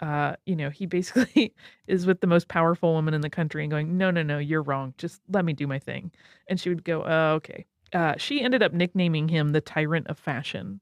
Uh, 0.00 0.36
you 0.46 0.56
know, 0.56 0.70
he 0.70 0.86
basically 0.96 1.54
is 1.86 2.06
with 2.06 2.20
the 2.20 2.26
most 2.26 2.48
powerful 2.48 2.92
woman 2.92 3.14
in 3.14 3.20
the 3.20 3.30
country 3.30 3.62
and 3.62 3.70
going, 3.70 3.96
no, 3.96 4.10
no, 4.10 4.22
no, 4.22 4.38
you're 4.38 4.62
wrong. 4.62 4.94
Just 4.98 5.20
let 5.30 5.44
me 5.44 5.52
do 5.52 5.66
my 5.66 5.78
thing. 5.78 6.10
And 6.48 6.58
she 6.58 6.68
would 6.68 6.84
go, 6.84 7.04
oh, 7.04 7.34
okay. 7.34 7.66
Uh, 7.92 8.14
she 8.16 8.42
ended 8.42 8.62
up 8.62 8.72
nicknaming 8.72 9.28
him 9.28 9.52
the 9.52 9.60
tyrant 9.60 10.08
of 10.08 10.18
fashion. 10.18 10.80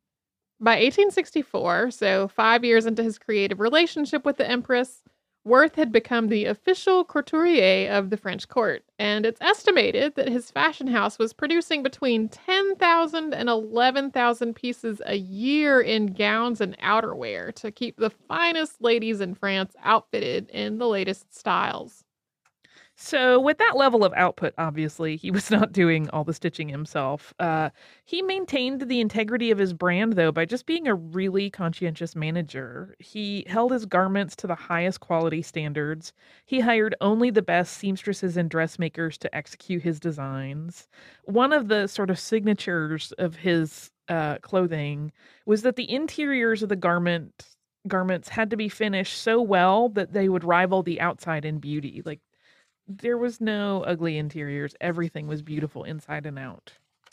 By 0.60 0.76
1864, 0.76 1.90
so 1.90 2.28
five 2.28 2.64
years 2.64 2.86
into 2.86 3.02
his 3.02 3.18
creative 3.18 3.60
relationship 3.60 4.24
with 4.24 4.36
the 4.36 4.48
Empress, 4.48 5.02
Worth 5.44 5.74
had 5.76 5.92
become 5.92 6.28
the 6.28 6.46
official 6.46 7.04
couturier 7.04 7.90
of 7.92 8.08
the 8.10 8.16
French 8.16 8.48
court, 8.48 8.82
and 8.98 9.26
it's 9.26 9.40
estimated 9.42 10.14
that 10.14 10.28
his 10.28 10.50
fashion 10.50 10.86
house 10.86 11.18
was 11.18 11.34
producing 11.34 11.82
between 11.82 12.30
10,000 12.30 13.34
and 13.34 13.48
11,000 13.50 14.54
pieces 14.54 15.02
a 15.04 15.16
year 15.16 15.80
in 15.82 16.14
gowns 16.14 16.62
and 16.62 16.78
outerwear 16.78 17.54
to 17.56 17.70
keep 17.70 17.96
the 17.98 18.10
finest 18.10 18.80
ladies 18.80 19.20
in 19.20 19.34
France 19.34 19.74
outfitted 19.82 20.48
in 20.48 20.78
the 20.78 20.88
latest 20.88 21.34
styles. 21.34 22.03
So, 22.96 23.40
with 23.40 23.58
that 23.58 23.76
level 23.76 24.04
of 24.04 24.12
output, 24.14 24.54
obviously, 24.56 25.16
he 25.16 25.30
was 25.32 25.50
not 25.50 25.72
doing 25.72 26.08
all 26.10 26.22
the 26.22 26.32
stitching 26.32 26.68
himself. 26.68 27.34
Uh, 27.40 27.70
he 28.04 28.22
maintained 28.22 28.82
the 28.82 29.00
integrity 29.00 29.50
of 29.50 29.58
his 29.58 29.72
brand, 29.72 30.12
though, 30.12 30.30
by 30.30 30.44
just 30.44 30.64
being 30.64 30.86
a 30.86 30.94
really 30.94 31.50
conscientious 31.50 32.14
manager. 32.14 32.94
He 33.00 33.44
held 33.48 33.72
his 33.72 33.84
garments 33.86 34.36
to 34.36 34.46
the 34.46 34.54
highest 34.54 35.00
quality 35.00 35.42
standards. 35.42 36.12
He 36.46 36.60
hired 36.60 36.94
only 37.00 37.30
the 37.30 37.42
best 37.42 37.76
seamstresses 37.76 38.36
and 38.36 38.48
dressmakers 38.48 39.18
to 39.18 39.34
execute 39.34 39.82
his 39.82 39.98
designs. 39.98 40.88
One 41.24 41.52
of 41.52 41.66
the 41.68 41.88
sort 41.88 42.10
of 42.10 42.18
signatures 42.18 43.12
of 43.18 43.36
his 43.36 43.90
uh, 44.08 44.38
clothing 44.38 45.10
was 45.46 45.62
that 45.62 45.76
the 45.76 45.90
interiors 45.90 46.62
of 46.62 46.68
the 46.68 46.76
garment 46.76 47.56
garments 47.86 48.28
had 48.30 48.50
to 48.50 48.56
be 48.56 48.68
finished 48.68 49.20
so 49.20 49.42
well 49.42 49.88
that 49.90 50.12
they 50.12 50.28
would 50.28 50.44
rival 50.44 50.82
the 50.82 51.00
outside 51.00 51.44
in 51.44 51.58
beauty. 51.58 52.00
Like 52.04 52.20
there 52.86 53.18
was 53.18 53.40
no 53.40 53.82
ugly 53.84 54.18
interiors, 54.18 54.74
everything 54.80 55.26
was 55.26 55.42
beautiful 55.42 55.84
inside 55.84 56.26
and 56.26 56.38
out. 56.38 56.72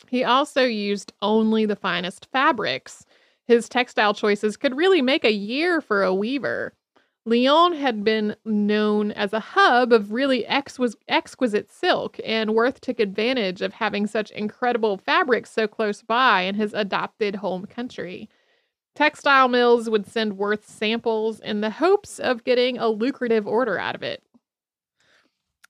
He 0.10 0.24
also 0.24 0.64
used 0.64 1.14
only 1.22 1.66
the 1.66 1.76
finest 1.76 2.28
fabrics. 2.32 3.06
His 3.48 3.70
textile 3.70 4.14
choices 4.14 4.58
could 4.58 4.76
really 4.76 5.02
make 5.02 5.24
a 5.24 5.34
year 5.34 5.82
for 5.82 6.04
a 6.04 6.14
weaver. 6.14 6.74
Lyon 7.24 7.74
had 7.74 8.04
been 8.04 8.36
known 8.46 9.12
as 9.12 9.32
a 9.32 9.40
hub 9.40 9.94
of 9.94 10.12
really 10.12 10.44
exquis- 10.50 10.96
exquisite 11.08 11.72
silk, 11.72 12.20
and 12.26 12.56
Worth 12.56 12.82
took 12.82 13.00
advantage 13.00 13.62
of 13.62 13.74
having 13.74 14.08
such 14.08 14.32
incredible 14.32 14.98
fabrics 14.98 15.52
so 15.52 15.68
close 15.68 16.02
by 16.02 16.42
in 16.42 16.56
his 16.56 16.74
adopted 16.74 17.36
home 17.36 17.68
country. 17.68 18.28
Textile 18.96 19.48
mills 19.48 19.90
would 19.90 20.08
send 20.08 20.38
Worth 20.38 20.68
samples 20.68 21.40
in 21.40 21.62
the 21.62 21.70
hopes 21.70 22.18
of 22.20 22.44
getting 22.44 22.78
a 22.80 22.90
lucrative 22.90 23.46
order 23.46 23.78
out 23.78 23.96
of 23.96 24.02
it. 24.02 24.24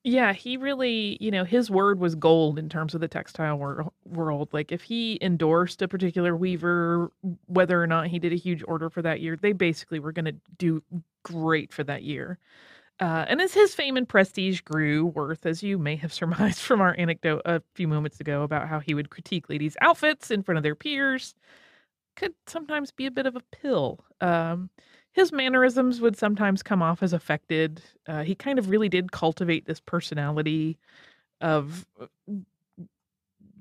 Yeah, 0.04 0.34
he 0.34 0.58
really, 0.58 1.18
you 1.22 1.30
know, 1.30 1.44
his 1.44 1.70
word 1.70 2.00
was 2.00 2.16
gold 2.16 2.58
in 2.58 2.70
terms 2.70 2.96
of 2.96 3.02
the 3.02 3.08
textile 3.08 3.58
wor- 3.60 3.92
world. 4.04 4.50
Like 4.52 4.72
if 4.72 4.82
he 4.82 5.20
endorsed 5.22 5.82
a 5.84 5.88
particular 5.88 6.36
weaver, 6.36 7.12
whether 7.46 7.82
or 7.82 7.86
not 7.86 8.08
he 8.08 8.18
did 8.18 8.34
a 8.34 8.36
huge 8.38 8.64
order 8.68 8.90
for 8.90 9.04
that 9.04 9.22
year, 9.22 9.36
they 9.38 9.52
basically 9.52 10.00
were 10.00 10.12
going 10.12 10.26
to 10.26 10.36
do 10.58 10.82
great 11.24 11.72
for 11.72 11.84
that 11.84 12.02
year. 12.02 12.40
Uh, 13.00 13.26
and 13.30 13.42
as 13.42 13.54
his 13.54 13.76
fame 13.76 13.98
and 13.98 14.10
prestige 14.10 14.62
grew, 14.62 15.08
Worth, 15.08 15.46
as 15.46 15.64
you 15.64 15.78
may 15.80 15.96
have 15.98 16.14
surmised 16.16 16.60
from 16.62 16.82
our 16.82 16.96
anecdote 16.98 17.42
a 17.46 17.62
few 17.76 17.88
moments 17.88 18.20
ago 18.20 18.44
about 18.44 18.70
how 18.70 18.80
he 18.80 18.94
would 18.96 19.10
critique 19.12 19.50
ladies' 19.50 19.78
outfits 19.82 20.32
in 20.32 20.44
front 20.44 20.58
of 20.58 20.64
their 20.64 20.76
peers, 20.76 21.36
could 22.16 22.34
sometimes 22.48 22.92
be 22.92 23.06
a 23.06 23.12
bit 23.12 23.26
of 23.26 23.36
a 23.36 23.42
pill. 23.52 24.00
Um, 24.22 24.70
his 25.14 25.32
mannerisms 25.32 26.02
would 26.02 26.18
sometimes 26.18 26.64
come 26.64 26.82
off 26.82 27.04
as 27.04 27.14
affected. 27.14 27.82
Uh, 28.08 28.24
he 28.24 28.36
kind 28.36 28.58
of 28.58 28.70
really 28.70 28.90
did 28.90 29.12
cultivate 29.12 29.66
this 29.66 29.80
personality 29.80 30.78
of 31.42 31.86
uh, 32.02 32.06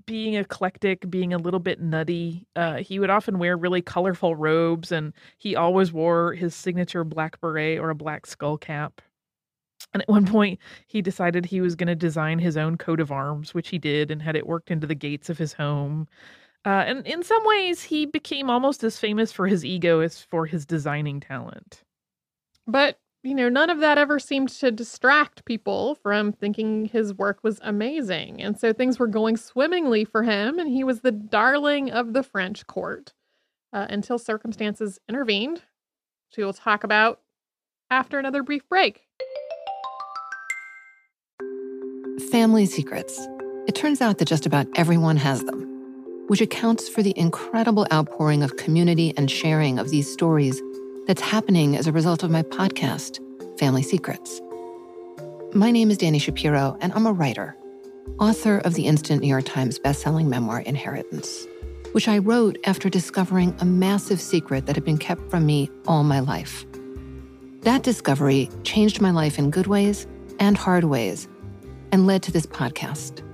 being 0.07 0.35
eclectic, 0.35 1.09
being 1.11 1.33
a 1.33 1.39
little 1.39 1.61
bit 1.61 1.81
nutty. 1.81 2.47
Uh, 2.57 2.77
he 2.79 2.99
would 2.99 3.11
often 3.11 3.39
wear 3.39 3.57
really 3.57 3.83
colorful 3.83 4.35
robes, 4.35 4.93
and 4.93 5.13
he 5.39 5.57
always 5.57 5.93
wore 5.93 6.35
his 6.35 6.55
signature 6.55 7.05
black 7.05 7.41
beret 7.41 7.79
or 7.79 7.91
a 7.91 7.95
black 7.95 8.27
skull 8.27 8.59
cap. 8.59 9.01
And 9.93 10.03
at 10.03 10.09
one 10.09 10.27
point, 10.27 10.61
he 10.87 11.03
decided 11.03 11.47
he 11.47 11.61
was 11.61 11.75
going 11.75 11.89
to 11.89 11.95
design 11.97 12.39
his 12.39 12.57
own 12.57 12.77
coat 12.77 13.01
of 13.01 13.11
arms, 13.11 13.55
which 13.55 13.69
he 13.71 13.79
did 13.79 14.11
and 14.11 14.23
had 14.23 14.37
it 14.37 14.47
worked 14.47 14.71
into 14.71 14.87
the 14.87 14.95
gates 14.95 15.31
of 15.31 15.39
his 15.39 15.53
home. 15.53 16.07
Uh, 16.65 16.85
and 16.87 17.07
in 17.07 17.23
some 17.23 17.43
ways, 17.45 17.83
he 17.83 18.05
became 18.05 18.51
almost 18.51 18.85
as 18.85 18.99
famous 18.99 19.33
for 19.33 19.47
his 19.47 19.65
ego 19.65 20.01
as 20.01 20.21
for 20.21 20.45
his 20.45 20.67
designing 20.67 21.19
talent. 21.21 21.83
But, 22.67 22.99
you 23.23 23.35
know, 23.35 23.49
none 23.49 23.71
of 23.71 23.81
that 23.81 23.97
ever 23.97 24.19
seemed 24.19 24.51
to 24.51 24.71
distract 24.71 25.47
people 25.47 25.95
from 26.03 26.33
thinking 26.33 26.85
his 26.87 27.15
work 27.15 27.39
was 27.43 27.61
amazing. 27.63 28.43
And 28.43 28.61
so 28.61 28.73
things 28.75 28.99
were 28.99 29.07
going 29.07 29.39
swimmingly 29.39 30.05
for 30.05 30.23
him, 30.23 30.59
and 30.59 30.69
he 30.69 30.85
was 30.85 31.01
the 31.01 31.13
darling 31.13 31.91
of 31.91 32.13
the 32.13 32.23
French 32.23 32.67
court 32.67 33.15
uh, 33.73 33.87
until 33.89 34.19
circumstances 34.19 34.99
intervened, 35.09 35.63
which 36.29 36.37
we 36.37 36.45
will 36.45 36.53
talk 36.53 36.85
about 36.85 37.21
after 37.91 38.19
another 38.19 38.43
brief 38.43 38.69
break. 38.69 39.07
Family 42.31 42.67
secrets. 42.67 43.27
It 43.67 43.75
turns 43.75 44.03
out 44.03 44.19
that 44.19 44.29
just 44.29 44.45
about 44.45 44.67
everyone 44.77 45.17
has 45.17 45.43
them 45.45 45.70
which 46.31 46.41
accounts 46.41 46.89
for 46.89 47.03
the 47.03 47.13
incredible 47.17 47.89
outpouring 47.93 48.45
of 48.45 48.57
community 48.57 49.13
and 49.17 49.29
sharing 49.29 49.81
of 49.81 49.91
these 49.91 50.09
stories 50.09 50.63
that's 51.09 51.21
happening 51.21 51.75
as 51.75 51.89
a 51.89 51.93
result 51.93 52.23
of 52.23 52.31
my 52.31 52.41
podcast, 52.41 53.19
Family 53.59 53.83
Secrets. 53.83 54.41
My 55.55 55.73
name 55.73 55.91
is 55.91 55.99
Danny 55.99 56.21
Shapiro, 56.21 56.79
and 56.81 56.93
I'm 56.93 57.09
a 57.09 57.13
writer, 57.13 57.57
author 58.21 58.59
of 58.59 58.75
the 58.75 58.87
instant 58.87 59.23
New 59.23 59.27
York 59.27 59.45
Times 59.45 59.81
bestselling 59.81 60.27
memoir, 60.27 60.61
Inheritance, 60.61 61.49
which 61.91 62.07
I 62.07 62.19
wrote 62.19 62.59
after 62.65 62.89
discovering 62.89 63.53
a 63.59 63.65
massive 63.65 64.21
secret 64.21 64.67
that 64.67 64.77
had 64.77 64.85
been 64.85 64.99
kept 64.99 65.29
from 65.33 65.45
me 65.45 65.69
all 65.89 66.05
my 66.05 66.21
life. 66.21 66.65
That 67.63 67.83
discovery 67.83 68.49
changed 68.63 69.01
my 69.01 69.11
life 69.11 69.37
in 69.37 69.51
good 69.51 69.67
ways 69.67 70.07
and 70.39 70.57
hard 70.57 70.85
ways 70.85 71.27
and 71.91 72.07
led 72.07 72.23
to 72.23 72.31
this 72.31 72.47
podcast. 72.47 73.29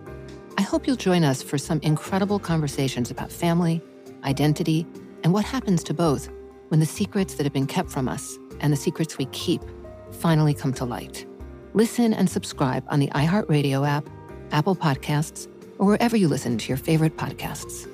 I 0.59 0.63
hope 0.63 0.87
you'll 0.87 0.97
join 0.97 1.23
us 1.23 1.43
for 1.43 1.59
some 1.59 1.81
incredible 1.83 2.39
conversations 2.39 3.11
about 3.11 3.31
family, 3.31 3.83
identity, 4.25 4.87
and 5.23 5.33
what 5.33 5.45
happens 5.45 5.85
to 5.85 5.95
both 5.95 6.31
when 6.69 6.81
the 6.81 6.87
secrets 6.87 7.35
that 7.35 7.45
have 7.45 7.53
been 7.53 7.67
kept 7.67 7.91
from 7.91 8.09
us 8.09 8.39
and 8.61 8.73
the 8.73 8.77
secrets 8.77 9.19
we 9.19 9.27
keep 9.27 9.61
finally 10.13 10.55
come 10.55 10.73
to 10.73 10.85
light. 10.85 11.27
Listen 11.75 12.15
and 12.15 12.31
subscribe 12.31 12.85
on 12.89 13.01
the 13.01 13.09
iHeartRadio 13.09 13.87
app, 13.87 14.09
Apple 14.51 14.75
Podcasts, 14.75 15.47
or 15.79 15.87
wherever 15.87 16.17
you 16.17 16.27
listen 16.27 16.57
to 16.57 16.69
your 16.69 16.79
favorite 16.79 17.19
podcasts. 17.19 17.87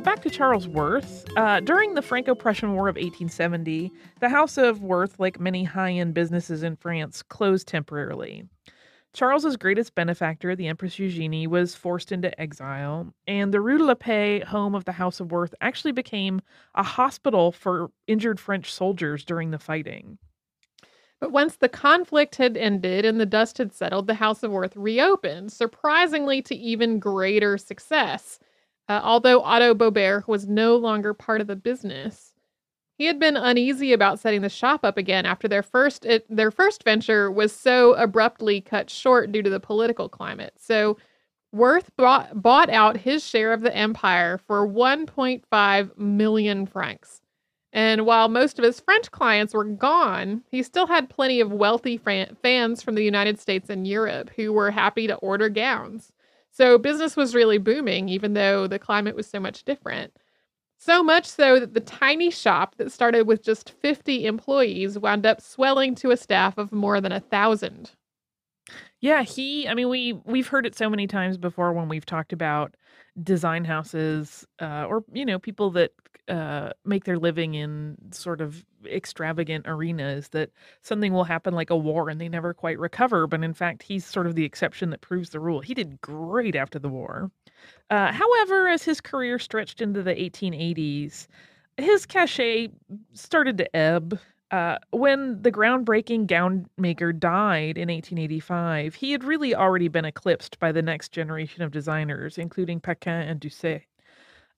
Back 0.00 0.22
to 0.22 0.30
Charles 0.30 0.68
Worth. 0.68 1.24
Uh, 1.36 1.60
during 1.60 1.94
the 1.94 2.02
Franco 2.02 2.34
Prussian 2.34 2.74
War 2.74 2.88
of 2.88 2.96
1870, 2.96 3.90
the 4.20 4.28
House 4.28 4.56
of 4.56 4.82
Worth, 4.82 5.18
like 5.18 5.40
many 5.40 5.64
high 5.64 5.92
end 5.92 6.14
businesses 6.14 6.62
in 6.62 6.76
France, 6.76 7.22
closed 7.22 7.66
temporarily. 7.66 8.44
Charles's 9.12 9.56
greatest 9.56 9.94
benefactor, 9.94 10.54
the 10.54 10.68
Empress 10.68 10.98
Eugenie, 10.98 11.46
was 11.46 11.74
forced 11.74 12.12
into 12.12 12.38
exile, 12.40 13.12
and 13.26 13.52
the 13.52 13.60
Rue 13.60 13.78
de 13.78 13.84
la 13.84 13.94
Paix 13.94 14.46
home 14.48 14.74
of 14.74 14.84
the 14.84 14.92
House 14.92 15.18
of 15.18 15.32
Worth 15.32 15.54
actually 15.60 15.92
became 15.92 16.40
a 16.74 16.82
hospital 16.82 17.50
for 17.50 17.90
injured 18.06 18.38
French 18.38 18.72
soldiers 18.72 19.24
during 19.24 19.50
the 19.50 19.58
fighting. 19.58 20.18
But 21.20 21.32
once 21.32 21.56
the 21.56 21.68
conflict 21.68 22.36
had 22.36 22.56
ended 22.56 23.04
and 23.04 23.18
the 23.18 23.26
dust 23.26 23.58
had 23.58 23.72
settled, 23.72 24.06
the 24.06 24.14
House 24.14 24.42
of 24.42 24.52
Worth 24.52 24.76
reopened, 24.76 25.50
surprisingly 25.52 26.42
to 26.42 26.54
even 26.54 27.00
greater 27.00 27.58
success. 27.58 28.38
Uh, 28.88 29.00
although 29.02 29.42
Otto 29.42 29.74
Bobergh 29.74 30.26
was 30.26 30.46
no 30.46 30.76
longer 30.76 31.12
part 31.12 31.40
of 31.40 31.46
the 31.46 31.56
business, 31.56 32.32
he 32.96 33.04
had 33.04 33.18
been 33.18 33.36
uneasy 33.36 33.92
about 33.92 34.18
setting 34.18 34.42
the 34.42 34.48
shop 34.48 34.84
up 34.84 34.96
again 34.96 35.26
after 35.26 35.46
their 35.46 35.62
first 35.62 36.04
it, 36.04 36.26
their 36.28 36.50
first 36.50 36.84
venture 36.84 37.30
was 37.30 37.52
so 37.52 37.94
abruptly 37.94 38.60
cut 38.60 38.90
short 38.90 39.30
due 39.30 39.42
to 39.42 39.50
the 39.50 39.60
political 39.60 40.08
climate. 40.08 40.54
So 40.58 40.96
Worth 41.52 41.96
bought, 41.96 42.42
bought 42.42 42.68
out 42.68 42.98
his 42.98 43.24
share 43.24 43.52
of 43.52 43.62
the 43.62 43.74
empire 43.74 44.36
for 44.36 44.68
1.5 44.68 45.96
million 45.96 46.66
francs. 46.66 47.22
And 47.72 48.04
while 48.04 48.28
most 48.28 48.58
of 48.58 48.64
his 48.64 48.80
French 48.80 49.10
clients 49.10 49.54
were 49.54 49.64
gone, 49.64 50.42
he 50.50 50.62
still 50.62 50.86
had 50.86 51.08
plenty 51.08 51.40
of 51.40 51.52
wealthy 51.52 51.96
fans 51.96 52.82
from 52.82 52.94
the 52.96 53.04
United 53.04 53.38
States 53.38 53.70
and 53.70 53.86
Europe 53.86 54.30
who 54.36 54.52
were 54.52 54.70
happy 54.70 55.06
to 55.06 55.16
order 55.16 55.48
gowns. 55.48 56.12
So 56.58 56.76
business 56.76 57.14
was 57.14 57.36
really 57.36 57.58
booming, 57.58 58.08
even 58.08 58.34
though 58.34 58.66
the 58.66 58.80
climate 58.80 59.14
was 59.14 59.28
so 59.28 59.38
much 59.38 59.62
different. 59.62 60.12
So 60.76 61.04
much 61.04 61.24
so 61.24 61.60
that 61.60 61.72
the 61.72 61.78
tiny 61.78 62.32
shop 62.32 62.74
that 62.78 62.90
started 62.90 63.28
with 63.28 63.44
just 63.44 63.70
50 63.70 64.26
employees 64.26 64.98
wound 64.98 65.24
up 65.24 65.40
swelling 65.40 65.94
to 65.94 66.10
a 66.10 66.16
staff 66.16 66.58
of 66.58 66.72
more 66.72 67.00
than 67.00 67.12
a 67.12 67.20
thousand. 67.20 67.92
Yeah, 69.00 69.22
he. 69.22 69.68
I 69.68 69.74
mean, 69.74 69.88
we 69.88 70.14
we've 70.24 70.48
heard 70.48 70.66
it 70.66 70.74
so 70.76 70.90
many 70.90 71.06
times 71.06 71.38
before 71.38 71.72
when 71.72 71.88
we've 71.88 72.04
talked 72.04 72.32
about 72.32 72.74
design 73.22 73.64
houses, 73.64 74.46
uh, 74.60 74.84
or 74.88 75.04
you 75.12 75.24
know, 75.24 75.38
people 75.38 75.70
that 75.70 75.92
uh, 76.28 76.70
make 76.84 77.04
their 77.04 77.18
living 77.18 77.54
in 77.54 77.96
sort 78.10 78.40
of 78.40 78.64
extravagant 78.86 79.64
arenas. 79.66 80.28
That 80.28 80.50
something 80.82 81.12
will 81.12 81.24
happen 81.24 81.54
like 81.54 81.70
a 81.70 81.76
war 81.76 82.10
and 82.10 82.20
they 82.20 82.28
never 82.28 82.54
quite 82.54 82.78
recover. 82.78 83.26
But 83.26 83.42
in 83.42 83.54
fact, 83.54 83.82
he's 83.82 84.04
sort 84.04 84.26
of 84.26 84.34
the 84.34 84.44
exception 84.44 84.90
that 84.90 85.00
proves 85.00 85.30
the 85.30 85.40
rule. 85.40 85.60
He 85.60 85.74
did 85.74 86.00
great 86.00 86.54
after 86.54 86.78
the 86.78 86.88
war. 86.88 87.30
Uh, 87.90 88.12
however, 88.12 88.68
as 88.68 88.82
his 88.82 89.00
career 89.00 89.38
stretched 89.38 89.80
into 89.80 90.02
the 90.02 90.14
1880s, 90.14 91.26
his 91.76 92.06
cachet 92.06 92.68
started 93.12 93.58
to 93.58 93.76
ebb. 93.76 94.18
Uh, 94.50 94.78
when 94.90 95.42
the 95.42 95.52
groundbreaking 95.52 96.26
gown 96.26 96.68
maker 96.78 97.12
died 97.12 97.76
in 97.76 97.88
1885, 97.88 98.94
he 98.94 99.12
had 99.12 99.22
really 99.22 99.54
already 99.54 99.88
been 99.88 100.06
eclipsed 100.06 100.58
by 100.58 100.72
the 100.72 100.80
next 100.80 101.12
generation 101.12 101.62
of 101.62 101.70
designers, 101.70 102.38
including 102.38 102.80
Paquin 102.80 103.28
and 103.28 103.40
Doucet. 103.40 103.82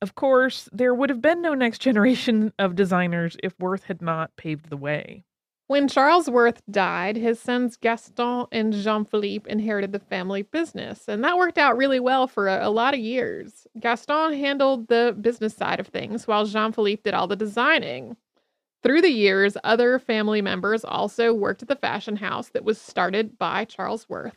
Of 0.01 0.15
course, 0.15 0.69
there 0.73 0.95
would 0.95 1.11
have 1.11 1.21
been 1.21 1.43
no 1.43 1.55
next 1.55 1.79
generation 1.81 2.53
of 2.59 2.77
designers 2.77 3.37
if 3.43 3.59
Worth 3.59 3.85
had 3.85 4.01
not 4.01 4.37
paved 4.37 4.71
the 4.71 4.77
way. 4.77 5.25
When 5.67 5.87
Charles 5.87 6.29
Worth 6.29 6.63
died, 6.69 7.17
his 7.17 7.39
sons 7.39 7.77
Gaston 7.77 8.47
and 8.51 8.73
Jean 8.73 9.05
Philippe 9.05 9.49
inherited 9.49 9.93
the 9.93 10.01
family 10.01 10.43
business, 10.43 11.07
and 11.07 11.23
that 11.23 11.37
worked 11.37 11.59
out 11.59 11.77
really 11.77 12.01
well 12.01 12.27
for 12.27 12.49
a, 12.49 12.67
a 12.67 12.71
lot 12.71 12.95
of 12.95 12.99
years. 12.99 13.69
Gaston 13.79 14.33
handled 14.35 14.89
the 14.89 15.17
business 15.21 15.55
side 15.55 15.79
of 15.79 15.87
things, 15.87 16.27
while 16.27 16.45
Jean 16.45 16.73
Philippe 16.73 17.03
did 17.03 17.15
all 17.15 17.29
the 17.29 17.37
designing. 17.37 18.17
Through 18.83 19.03
the 19.03 19.11
years, 19.11 19.57
other 19.63 19.99
family 19.99 20.41
members 20.41 20.85
also 20.85 21.35
worked 21.35 21.63
at 21.63 21.69
the 21.69 21.77
fashion 21.77 22.17
house 22.17 22.49
that 22.51 22.65
was 22.65 22.81
started 22.81 23.39
by 23.39 23.65
Charles 23.67 24.09
Worth. 24.09 24.37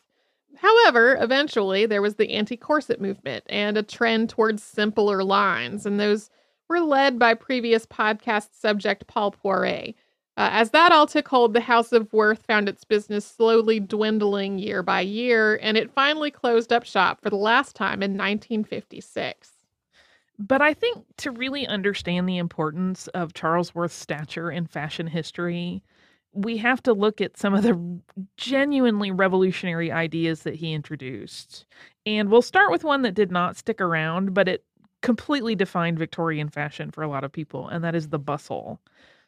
However, 0.58 1.17
eventually 1.19 1.86
there 1.86 2.01
was 2.01 2.15
the 2.15 2.32
anti 2.32 2.58
corset 2.58 2.99
movement 2.99 3.45
and 3.47 3.77
a 3.77 3.84
trend 3.84 4.29
towards 4.29 4.62
simpler 4.62 5.23
lines, 5.23 5.86
and 5.86 5.99
those 5.99 6.29
were 6.67 6.82
led 6.82 7.17
by 7.17 7.34
previous 7.34 7.86
podcast 7.86 8.49
subject 8.53 9.08
Paul 9.08 9.32
Poiret. 9.32 9.95
Uh, 10.36 10.49
as 10.51 10.71
that 10.71 10.91
all 10.91 11.06
took 11.06 11.27
hold, 11.27 11.53
the 11.53 11.62
House 11.62 11.91
of 11.91 12.12
Worth 12.12 12.43
found 12.45 12.67
its 12.67 12.84
business 12.84 13.25
slowly 13.25 13.79
dwindling 13.79 14.58
year 14.58 14.82
by 14.82 15.01
year, 15.01 15.60
and 15.62 15.77
it 15.77 15.93
finally 15.93 16.32
closed 16.32 16.73
up 16.73 16.86
shop 16.86 17.21
for 17.21 17.29
the 17.29 17.36
last 17.36 17.75
time 17.75 18.01
in 18.01 18.17
1956. 18.17 19.52
But 20.39 20.61
I 20.61 20.73
think 20.73 21.05
to 21.17 21.31
really 21.31 21.67
understand 21.67 22.27
the 22.27 22.37
importance 22.37 23.07
of 23.09 23.33
Charles 23.33 23.75
Worth's 23.75 23.95
stature 23.95 24.51
in 24.51 24.65
fashion 24.65 25.07
history, 25.07 25.83
we 26.33 26.57
have 26.57 26.81
to 26.83 26.93
look 26.93 27.21
at 27.21 27.37
some 27.37 27.53
of 27.53 27.63
the 27.63 27.99
genuinely 28.37 29.11
revolutionary 29.11 29.91
ideas 29.91 30.43
that 30.43 30.55
he 30.55 30.73
introduced. 30.73 31.65
And 32.05 32.29
we'll 32.29 32.41
start 32.41 32.71
with 32.71 32.83
one 32.83 33.03
that 33.03 33.13
did 33.13 33.31
not 33.31 33.57
stick 33.57 33.79
around, 33.79 34.33
but 34.33 34.47
it 34.47 34.65
completely 35.01 35.53
defined 35.55 35.99
Victorian 35.99 36.49
fashion 36.49 36.89
for 36.89 37.03
a 37.03 37.07
lot 37.07 37.23
of 37.23 37.31
people, 37.31 37.67
and 37.67 37.83
that 37.83 37.93
is 37.95 38.09
the 38.09 38.19
bustle. 38.19 38.79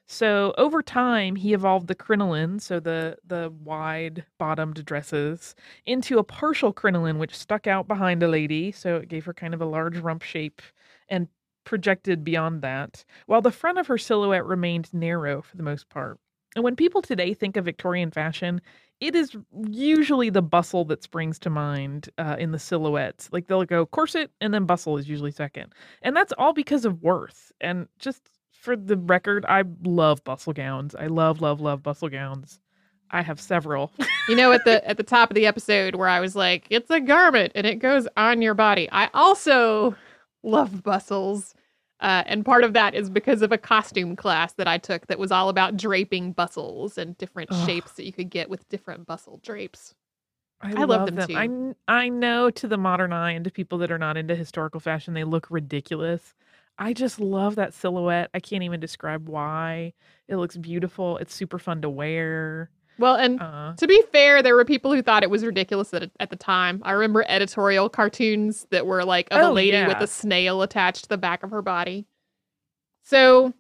So 0.08 0.54
over 0.58 0.82
time, 0.84 1.36
he 1.36 1.54
evolved 1.54 1.88
the 1.88 1.96
crinoline, 1.96 2.60
so 2.60 2.80
the 2.80 3.18
the 3.26 3.52
wide 3.64 4.26
bottomed 4.38 4.86
dresses, 4.86 5.56
into 5.86 6.20
a 6.20 6.24
partial 6.24 6.74
crinoline, 6.74 7.18
which 7.20 7.36
stuck 7.36 7.68
out 7.68 7.88
behind 7.88 8.22
a 8.24 8.28
lady, 8.28 8.72
so 8.72 8.98
it 8.98 9.10
gave 9.10 9.26
her 9.26 9.34
kind 9.34 9.54
of 9.54 9.62
a 9.62 9.66
large 9.66 9.98
rump 9.98 10.22
shape 10.24 10.62
and 11.10 11.28
projected 11.64 12.24
beyond 12.24 12.62
that, 12.62 13.04
while 13.26 13.42
the 13.42 13.52
front 13.52 13.78
of 13.78 13.88
her 13.88 13.98
silhouette 13.98 14.46
remained 14.46 14.94
narrow 14.94 15.42
for 15.42 15.58
the 15.58 15.64
most 15.64 15.90
part. 15.90 16.20
And 16.56 16.64
when 16.64 16.76
people 16.76 17.02
today 17.02 17.34
think 17.34 17.58
of 17.58 17.66
Victorian 17.66 18.12
fashion, 18.12 18.62
it 19.02 19.14
is 19.14 19.36
usually 19.68 20.30
the 20.30 20.42
bustle 20.42 20.86
that 20.86 21.04
springs 21.04 21.38
to 21.40 21.50
mind 21.50 22.10
uh, 22.18 22.38
in 22.40 22.52
the 22.52 22.60
silhouettes. 22.60 23.28
Like 23.32 23.48
they'll 23.48 23.66
go 23.66 23.86
corset 23.86 24.32
and 24.40 24.54
then 24.54 24.66
bustle 24.66 24.98
is 24.98 25.10
usually 25.10 25.32
second. 25.32 25.74
And 26.02 26.16
that's 26.16 26.34
all 26.38 26.54
because 26.54 26.86
of 26.86 27.02
Worth. 27.02 27.52
And 27.60 27.88
just 28.00 28.22
for 28.52 28.78
the 28.78 28.96
record, 28.96 29.46
I 29.50 29.64
love 29.84 30.24
bustle 30.24 30.54
gowns. 30.54 30.96
I 30.96 31.08
love, 31.08 31.42
love, 31.42 31.60
love 31.60 31.84
bustle 31.84 32.10
gowns. 32.10 32.60
I 33.12 33.22
have 33.22 33.40
several. 33.40 33.92
you 34.30 34.36
know, 34.36 34.54
at 34.54 34.64
the 34.66 34.86
at 34.88 34.98
the 34.98 35.04
top 35.04 35.30
of 35.30 35.36
the 35.36 35.46
episode 35.46 35.96
where 35.96 36.08
I 36.08 36.20
was 36.20 36.36
like, 36.36 36.66
"It's 36.72 36.90
a 36.90 37.00
garment 37.00 37.52
and 37.54 37.68
it 37.68 37.76
goes 37.76 38.08
on 38.18 38.42
your 38.42 38.56
body." 38.56 38.90
I 38.92 39.10
also 39.14 39.96
love 40.46 40.84
bustles, 40.84 41.54
uh, 42.00 42.24
and 42.26 42.46
part 42.46 42.64
of 42.64 42.74
that 42.74 42.94
is 42.94 43.10
because 43.10 43.42
of 43.42 43.52
a 43.52 43.58
costume 43.58 44.16
class 44.16 44.54
that 44.54 44.68
I 44.68 44.78
took 44.78 45.08
that 45.08 45.20
was 45.20 45.32
all 45.32 45.50
about 45.50 45.78
draping 45.78 46.32
bustles 46.32 46.98
and 46.98 47.18
different 47.18 47.52
Ugh. 47.52 47.68
shapes 47.68 47.94
that 47.94 48.06
you 48.06 48.14
could 48.14 48.30
get 48.30 48.50
with 48.50 48.68
different 48.70 49.06
bustle 49.06 49.40
drapes. 49.44 49.96
I, 50.62 50.72
I 50.72 50.84
love 50.86 51.06
them 51.06 51.28
too. 51.28 51.76
I, 51.88 52.04
I 52.04 52.10
know 52.10 52.50
to 52.50 52.68
the 52.68 52.78
modern 52.78 53.14
eye 53.14 53.32
and 53.32 53.46
to 53.46 53.52
people 53.52 53.78
that 53.80 53.92
are 53.92 53.98
not 53.98 54.18
into 54.18 54.36
historical 54.36 54.80
fashion, 54.80 55.14
they 55.14 55.24
look 55.24 55.48
ridiculous. 55.50 56.34
I 56.78 56.94
just 56.94 57.20
love 57.20 57.56
that 57.56 57.74
silhouette. 57.74 58.30
I 58.34 58.40
can't 58.40 58.64
even 58.64 58.80
describe 58.80 59.30
why. 59.30 59.94
It 60.28 60.38
looks 60.38 60.58
beautiful. 60.58 61.18
It's 61.18 61.34
super 61.34 61.60
fun 61.60 61.82
to 61.82 61.90
wear. 61.90 62.70
Well, 62.98 63.16
and 63.16 63.42
Uh, 63.42 63.74
To 63.78 63.88
be 63.88 64.02
fair, 64.12 64.42
there 64.42 64.56
were 64.56 64.66
people 64.66 64.94
who 64.94 65.02
thought 65.02 65.24
it 65.24 65.30
was 65.30 65.46
ridiculous 65.46 65.94
at, 65.94 66.10
at 66.20 66.30
the 66.30 66.36
time. 66.36 66.82
I 66.84 66.92
remember 66.92 67.26
editorial 67.28 67.90
cartoons 67.90 68.68
that 68.72 68.86
were 68.86 69.04
like 69.04 69.28
of 69.32 69.42
a 69.42 69.46
Oh, 69.46 69.52
lady 69.54 69.86
with 69.86 69.98
a 70.02 70.08
snail 70.08 70.62
attached 70.62 71.04
to 71.04 71.10
the 71.10 71.18
back 71.18 71.44
of 71.44 71.52
her 71.52 71.62
body. 71.62 72.06
So, 73.04 73.54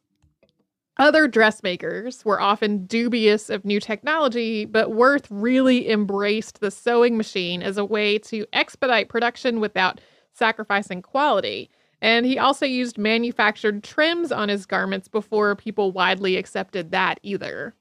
other 0.97 1.27
dressmakers 1.27 2.23
were 2.23 2.39
often 2.39 2.85
dubious 2.85 3.49
of 3.49 3.65
new 3.65 3.81
technology, 3.81 4.63
but 4.63 4.91
Worth 4.91 5.27
really 5.29 5.89
embraced 5.89 6.61
the 6.61 6.71
sewing 6.71 7.17
machine 7.17 7.61
as 7.61 7.77
a 7.77 7.83
way 7.83 8.17
to 8.19 8.45
expedite 8.53 9.09
production 9.09 9.59
without 9.59 9.99
sacrificing 10.31 11.01
quality. 11.01 11.69
And 12.01 12.25
he 12.25 12.37
also 12.39 12.65
used 12.65 12.97
manufactured 12.97 13.83
trims 13.83 14.31
on 14.31 14.47
his 14.47 14.65
garments 14.65 15.07
before 15.09 15.55
people 15.55 15.91
widely 15.91 16.37
accepted 16.37 16.91
that 16.91 17.19
either. 17.23 17.73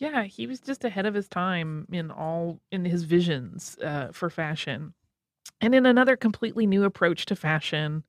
Yeah, 0.00 0.24
he 0.24 0.46
was 0.46 0.60
just 0.60 0.84
ahead 0.84 1.06
of 1.06 1.14
his 1.14 1.28
time 1.28 1.86
in 1.92 2.10
all 2.10 2.60
in 2.72 2.84
his 2.86 3.04
visions 3.04 3.78
uh, 3.84 4.08
for 4.12 4.30
fashion, 4.30 4.94
and 5.60 5.74
in 5.74 5.86
another 5.86 6.16
completely 6.16 6.66
new 6.66 6.84
approach 6.84 7.26
to 7.26 7.36
fashion. 7.36 8.04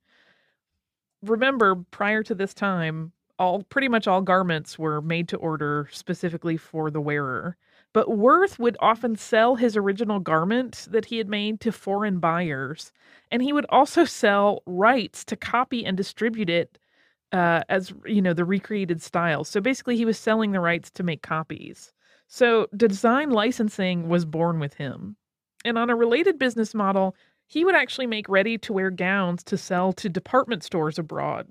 Remember, 1.22 1.76
prior 1.76 2.22
to 2.24 2.34
this 2.34 2.54
time, 2.54 3.12
all 3.38 3.62
pretty 3.64 3.88
much 3.88 4.06
all 4.06 4.22
garments 4.22 4.78
were 4.78 5.00
made 5.00 5.28
to 5.28 5.36
order 5.36 5.88
specifically 5.92 6.56
for 6.56 6.90
the 6.90 7.00
wearer. 7.00 7.56
But 7.92 8.16
Worth 8.16 8.58
would 8.58 8.76
often 8.80 9.16
sell 9.16 9.56
his 9.56 9.76
original 9.76 10.18
garment 10.18 10.88
that 10.90 11.06
he 11.06 11.18
had 11.18 11.28
made 11.28 11.60
to 11.60 11.72
foreign 11.72 12.20
buyers, 12.20 12.92
and 13.30 13.42
he 13.42 13.52
would 13.52 13.66
also 13.68 14.04
sell 14.04 14.62
rights 14.66 15.24
to 15.26 15.36
copy 15.36 15.84
and 15.84 15.96
distribute 15.96 16.48
it 16.50 16.78
uh, 17.32 17.62
as 17.68 17.92
you 18.06 18.22
know 18.22 18.34
the 18.34 18.44
recreated 18.44 19.02
styles. 19.02 19.48
So 19.48 19.60
basically, 19.60 19.96
he 19.96 20.04
was 20.04 20.18
selling 20.18 20.52
the 20.52 20.60
rights 20.60 20.90
to 20.92 21.02
make 21.02 21.22
copies. 21.22 21.92
So 22.28 22.66
design 22.76 23.30
licensing 23.30 24.08
was 24.08 24.24
born 24.24 24.58
with 24.58 24.74
him, 24.74 25.16
and 25.64 25.76
on 25.78 25.90
a 25.90 25.96
related 25.96 26.38
business 26.38 26.74
model, 26.74 27.14
he 27.46 27.64
would 27.64 27.74
actually 27.74 28.06
make 28.06 28.28
ready-to-wear 28.28 28.90
gowns 28.90 29.42
to 29.44 29.58
sell 29.58 29.92
to 29.94 30.08
department 30.08 30.64
stores 30.64 30.98
abroad. 30.98 31.48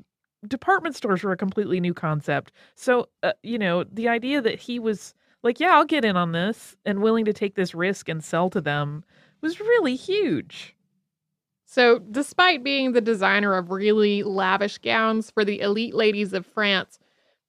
Department 0.48 0.96
stores 0.96 1.24
were 1.24 1.32
a 1.34 1.38
completely 1.38 1.80
new 1.80 1.94
concept. 1.94 2.52
So 2.76 3.10
uh, 3.22 3.34
you 3.44 3.60
know 3.60 3.84
the 3.84 4.08
idea 4.08 4.42
that 4.42 4.60
he 4.60 4.80
was 4.80 5.14
like, 5.44 5.60
yeah, 5.60 5.76
I'll 5.76 5.86
get 5.86 6.06
in 6.06 6.18
on 6.18 6.32
this 6.32 6.76
and 6.86 7.02
willing 7.02 7.26
to 7.26 7.34
take 7.34 7.56
this 7.56 7.76
risk 7.76 8.10
and 8.10 8.24
sell 8.24 8.50
to 8.52 8.62
them 8.62 9.04
was 9.42 9.60
really 9.60 9.96
huge. 9.96 10.76
So, 11.72 12.00
despite 12.00 12.66
being 12.66 12.92
the 12.92 13.00
designer 13.00 13.54
of 13.54 13.72
really 13.72 14.24
lavish 14.24 14.78
gowns 14.80 15.32
for 15.32 15.46
the 15.46 15.62
elite 15.62 15.94
ladies 15.96 16.34
of 16.34 16.46
France, 16.46 17.00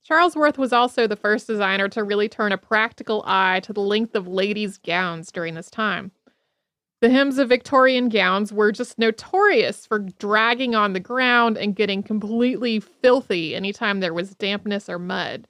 Charles 0.05 0.37
Worth 0.37 0.59
was 0.59 0.73
also 0.73 1.09
the 1.09 1.17
first 1.17 1.49
designer 1.49 1.89
to 1.89 2.05
really 2.05 2.29
turn 2.29 2.53
a 2.53 2.57
practical 2.57 3.25
eye 3.27 3.59
to 3.65 3.73
the 3.73 3.81
length 3.81 4.15
of 4.15 4.29
ladies' 4.29 4.79
gowns 4.79 5.33
during 5.33 5.55
this 5.55 5.73
time. 5.73 6.13
The 7.01 7.11
hems 7.11 7.39
of 7.39 7.49
Victorian 7.49 8.09
gowns 8.09 8.53
were 8.53 8.71
just 8.71 8.97
notorious 8.97 9.87
for 9.87 9.99
dragging 9.99 10.77
on 10.77 10.93
the 10.93 11.01
ground 11.01 11.59
and 11.59 11.75
getting 11.75 12.05
completely 12.05 12.79
filthy 12.79 13.57
anytime 13.57 13.99
there 13.99 14.15
was 14.15 14.37
dampness 14.37 14.89
or 14.89 15.01
mud. 15.01 15.49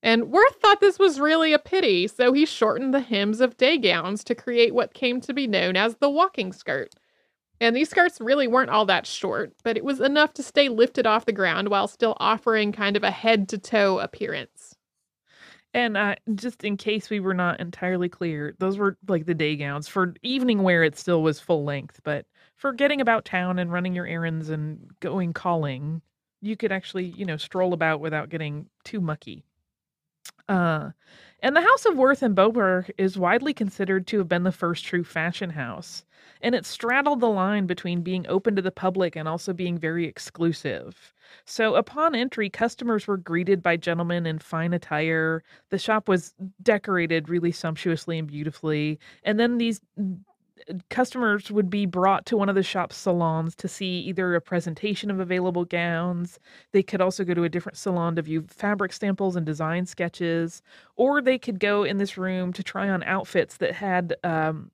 And 0.00 0.30
Worth 0.30 0.60
thought 0.60 0.78
this 0.78 1.00
was 1.00 1.18
really 1.18 1.52
a 1.52 1.58
pity, 1.58 2.06
so 2.06 2.32
he 2.32 2.46
shortened 2.46 2.94
the 2.94 3.00
hems 3.00 3.40
of 3.40 3.56
day 3.56 3.78
gowns 3.78 4.22
to 4.22 4.36
create 4.36 4.76
what 4.76 4.94
came 4.94 5.20
to 5.22 5.34
be 5.34 5.48
known 5.48 5.76
as 5.76 5.96
the 5.96 6.08
walking 6.08 6.52
skirt. 6.52 6.94
And 7.62 7.76
these 7.76 7.90
skirts 7.90 8.20
really 8.20 8.48
weren't 8.48 8.70
all 8.70 8.84
that 8.86 9.06
short, 9.06 9.52
but 9.62 9.76
it 9.76 9.84
was 9.84 10.00
enough 10.00 10.34
to 10.34 10.42
stay 10.42 10.68
lifted 10.68 11.06
off 11.06 11.26
the 11.26 11.32
ground 11.32 11.68
while 11.68 11.86
still 11.86 12.16
offering 12.18 12.72
kind 12.72 12.96
of 12.96 13.04
a 13.04 13.10
head 13.12 13.48
to 13.50 13.58
toe 13.58 14.00
appearance. 14.00 14.74
And 15.72 15.96
uh, 15.96 16.16
just 16.34 16.64
in 16.64 16.76
case 16.76 17.08
we 17.08 17.20
were 17.20 17.34
not 17.34 17.60
entirely 17.60 18.08
clear, 18.08 18.56
those 18.58 18.78
were 18.78 18.98
like 19.06 19.26
the 19.26 19.34
day 19.34 19.54
gowns. 19.54 19.86
For 19.86 20.12
evening 20.22 20.64
wear, 20.64 20.82
it 20.82 20.98
still 20.98 21.22
was 21.22 21.38
full 21.38 21.64
length, 21.64 22.00
but 22.02 22.26
for 22.56 22.72
getting 22.72 23.00
about 23.00 23.24
town 23.24 23.60
and 23.60 23.70
running 23.72 23.94
your 23.94 24.08
errands 24.08 24.48
and 24.48 24.90
going 24.98 25.32
calling, 25.32 26.02
you 26.40 26.56
could 26.56 26.72
actually, 26.72 27.14
you 27.16 27.24
know, 27.24 27.36
stroll 27.36 27.74
about 27.74 28.00
without 28.00 28.28
getting 28.28 28.66
too 28.82 29.00
mucky. 29.00 29.44
Uh, 30.48 30.90
and 31.42 31.56
the 31.56 31.60
House 31.60 31.86
of 31.86 31.96
Worth 31.96 32.22
in 32.22 32.34
Beaubourg 32.34 32.90
is 32.98 33.18
widely 33.18 33.52
considered 33.52 34.06
to 34.06 34.18
have 34.18 34.28
been 34.28 34.44
the 34.44 34.52
first 34.52 34.84
true 34.84 35.02
fashion 35.02 35.50
house. 35.50 36.04
And 36.40 36.54
it 36.54 36.64
straddled 36.64 37.20
the 37.20 37.28
line 37.28 37.66
between 37.66 38.02
being 38.02 38.26
open 38.28 38.54
to 38.56 38.62
the 38.62 38.70
public 38.70 39.16
and 39.16 39.28
also 39.28 39.52
being 39.52 39.76
very 39.78 40.06
exclusive. 40.06 41.12
So, 41.44 41.74
upon 41.74 42.14
entry, 42.14 42.48
customers 42.50 43.06
were 43.06 43.16
greeted 43.16 43.62
by 43.62 43.76
gentlemen 43.76 44.26
in 44.26 44.38
fine 44.38 44.72
attire. 44.72 45.42
The 45.70 45.78
shop 45.78 46.08
was 46.08 46.34
decorated 46.62 47.28
really 47.28 47.52
sumptuously 47.52 48.18
and 48.18 48.28
beautifully. 48.28 48.98
And 49.24 49.40
then 49.40 49.58
these 49.58 49.80
customers 50.90 51.50
would 51.50 51.70
be 51.70 51.86
brought 51.86 52.26
to 52.26 52.36
one 52.36 52.48
of 52.48 52.54
the 52.54 52.62
shop's 52.62 52.96
salons 52.96 53.54
to 53.56 53.68
see 53.68 54.00
either 54.00 54.34
a 54.34 54.40
presentation 54.40 55.10
of 55.10 55.20
available 55.20 55.64
gowns. 55.64 56.38
They 56.72 56.82
could 56.82 57.00
also 57.00 57.24
go 57.24 57.34
to 57.34 57.44
a 57.44 57.48
different 57.48 57.78
salon 57.78 58.16
to 58.16 58.22
view 58.22 58.44
fabric 58.48 58.92
samples 58.92 59.36
and 59.36 59.46
design 59.46 59.86
sketches, 59.86 60.62
or 60.96 61.20
they 61.20 61.38
could 61.38 61.60
go 61.60 61.84
in 61.84 61.98
this 61.98 62.16
room 62.18 62.52
to 62.52 62.62
try 62.62 62.88
on 62.88 63.02
outfits 63.04 63.56
that 63.58 63.74
had 63.74 64.14
um, 64.24 64.70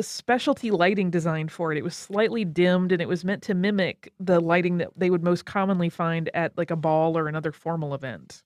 specialty 0.00 0.70
lighting 0.70 1.10
designed 1.10 1.50
for 1.50 1.72
it. 1.72 1.78
It 1.78 1.84
was 1.84 1.96
slightly 1.96 2.44
dimmed 2.44 2.92
and 2.92 3.02
it 3.02 3.08
was 3.08 3.24
meant 3.24 3.42
to 3.44 3.54
mimic 3.54 4.12
the 4.20 4.40
lighting 4.40 4.78
that 4.78 4.90
they 4.96 5.10
would 5.10 5.22
most 5.24 5.44
commonly 5.44 5.88
find 5.88 6.30
at 6.34 6.56
like 6.56 6.70
a 6.70 6.76
ball 6.76 7.18
or 7.18 7.28
another 7.28 7.52
formal 7.52 7.94
event. 7.94 8.42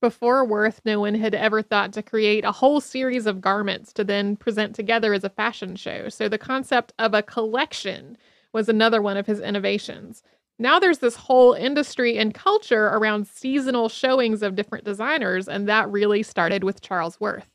Before 0.00 0.44
Worth, 0.44 0.80
no 0.84 1.00
one 1.00 1.16
had 1.16 1.34
ever 1.34 1.60
thought 1.60 1.92
to 1.94 2.02
create 2.02 2.44
a 2.44 2.52
whole 2.52 2.80
series 2.80 3.26
of 3.26 3.40
garments 3.40 3.92
to 3.94 4.04
then 4.04 4.36
present 4.36 4.74
together 4.74 5.12
as 5.12 5.24
a 5.24 5.28
fashion 5.30 5.74
show. 5.74 6.08
So 6.08 6.28
the 6.28 6.38
concept 6.38 6.92
of 7.00 7.14
a 7.14 7.22
collection 7.22 8.16
was 8.52 8.68
another 8.68 9.02
one 9.02 9.16
of 9.16 9.26
his 9.26 9.40
innovations. 9.40 10.22
Now 10.56 10.78
there's 10.78 10.98
this 10.98 11.16
whole 11.16 11.52
industry 11.52 12.16
and 12.16 12.32
culture 12.32 12.86
around 12.86 13.26
seasonal 13.26 13.88
showings 13.88 14.42
of 14.42 14.54
different 14.54 14.84
designers, 14.84 15.48
and 15.48 15.68
that 15.68 15.90
really 15.90 16.22
started 16.22 16.62
with 16.62 16.80
Charles 16.80 17.18
Worth. 17.18 17.48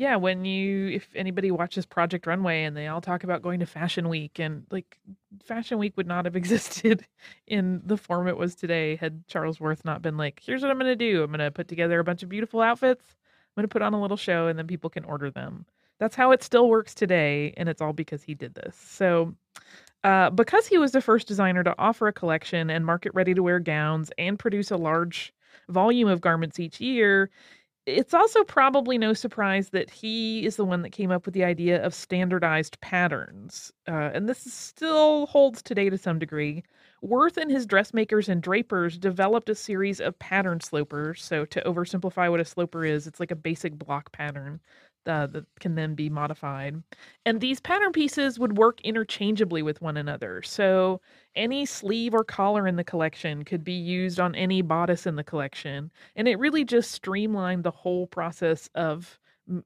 Yeah, 0.00 0.16
when 0.16 0.46
you 0.46 0.88
if 0.88 1.10
anybody 1.14 1.50
watches 1.50 1.84
Project 1.84 2.26
Runway 2.26 2.64
and 2.64 2.74
they 2.74 2.86
all 2.86 3.02
talk 3.02 3.22
about 3.22 3.42
going 3.42 3.60
to 3.60 3.66
Fashion 3.66 4.08
Week 4.08 4.38
and 4.38 4.64
like 4.70 4.98
Fashion 5.44 5.76
Week 5.76 5.94
would 5.98 6.06
not 6.06 6.24
have 6.24 6.36
existed 6.42 7.06
in 7.46 7.82
the 7.84 7.98
form 7.98 8.26
it 8.26 8.38
was 8.38 8.54
today 8.54 8.96
had 8.96 9.26
Charles 9.26 9.60
Worth 9.60 9.84
not 9.84 10.00
been 10.00 10.16
like, 10.16 10.40
here's 10.42 10.62
what 10.62 10.70
I'm 10.70 10.78
going 10.78 10.90
to 10.90 10.96
do. 10.96 11.22
I'm 11.22 11.30
going 11.30 11.40
to 11.40 11.50
put 11.50 11.68
together 11.68 12.00
a 12.00 12.04
bunch 12.04 12.22
of 12.22 12.30
beautiful 12.30 12.62
outfits. 12.62 13.04
I'm 13.10 13.60
going 13.60 13.68
to 13.68 13.72
put 13.72 13.82
on 13.82 13.92
a 13.92 14.00
little 14.00 14.16
show 14.16 14.46
and 14.46 14.58
then 14.58 14.66
people 14.66 14.88
can 14.88 15.04
order 15.04 15.30
them. 15.30 15.66
That's 15.98 16.16
how 16.16 16.30
it 16.30 16.42
still 16.42 16.70
works 16.70 16.94
today 16.94 17.52
and 17.58 17.68
it's 17.68 17.82
all 17.82 17.92
because 17.92 18.22
he 18.22 18.34
did 18.34 18.54
this. 18.54 18.76
So 18.76 19.34
uh, 20.02 20.30
because 20.30 20.66
he 20.66 20.78
was 20.78 20.92
the 20.92 21.02
first 21.02 21.28
designer 21.28 21.62
to 21.62 21.74
offer 21.78 22.08
a 22.08 22.12
collection 22.14 22.70
and 22.70 22.86
market 22.86 23.12
ready 23.12 23.34
to 23.34 23.42
wear 23.42 23.60
gowns 23.60 24.10
and 24.16 24.38
produce 24.38 24.70
a 24.70 24.78
large 24.78 25.34
volume 25.68 26.08
of 26.08 26.22
garments 26.22 26.58
each 26.58 26.80
year, 26.80 27.30
it's 27.86 28.14
also 28.14 28.44
probably 28.44 28.98
no 28.98 29.12
surprise 29.14 29.70
that 29.70 29.90
he 29.90 30.44
is 30.44 30.56
the 30.56 30.64
one 30.64 30.82
that 30.82 30.90
came 30.90 31.10
up 31.10 31.24
with 31.24 31.34
the 31.34 31.44
idea 31.44 31.82
of 31.84 31.94
standardized 31.94 32.80
patterns. 32.80 33.72
Uh, 33.88 34.10
and 34.14 34.28
this 34.28 34.40
still 34.52 35.26
holds 35.26 35.62
today 35.62 35.88
to 35.90 35.98
some 35.98 36.18
degree. 36.18 36.62
Worth 37.02 37.38
and 37.38 37.50
his 37.50 37.66
dressmakers 37.66 38.28
and 38.28 38.42
drapers 38.42 38.98
developed 38.98 39.48
a 39.48 39.54
series 39.54 40.00
of 40.00 40.18
pattern 40.18 40.60
slopers. 40.60 41.24
So, 41.24 41.46
to 41.46 41.62
oversimplify 41.62 42.30
what 42.30 42.40
a 42.40 42.44
sloper 42.44 42.84
is, 42.84 43.06
it's 43.06 43.20
like 43.20 43.30
a 43.30 43.36
basic 43.36 43.78
block 43.78 44.12
pattern 44.12 44.60
uh, 45.06 45.26
that 45.28 45.44
can 45.60 45.74
then 45.74 45.94
be 45.94 46.08
modified. 46.08 46.82
And 47.24 47.40
these 47.40 47.60
pattern 47.60 47.92
pieces 47.92 48.38
would 48.38 48.56
work 48.56 48.80
interchangeably 48.82 49.62
with 49.62 49.80
one 49.80 49.96
another. 49.96 50.42
So 50.42 51.00
any 51.34 51.66
sleeve 51.66 52.14
or 52.14 52.24
collar 52.24 52.66
in 52.66 52.76
the 52.76 52.84
collection 52.84 53.44
could 53.44 53.64
be 53.64 53.72
used 53.72 54.20
on 54.20 54.34
any 54.34 54.62
bodice 54.62 55.06
in 55.06 55.16
the 55.16 55.24
collection. 55.24 55.90
And 56.16 56.28
it 56.28 56.38
really 56.38 56.64
just 56.64 56.92
streamlined 56.92 57.64
the 57.64 57.70
whole 57.70 58.06
process 58.06 58.68
of 58.74 59.18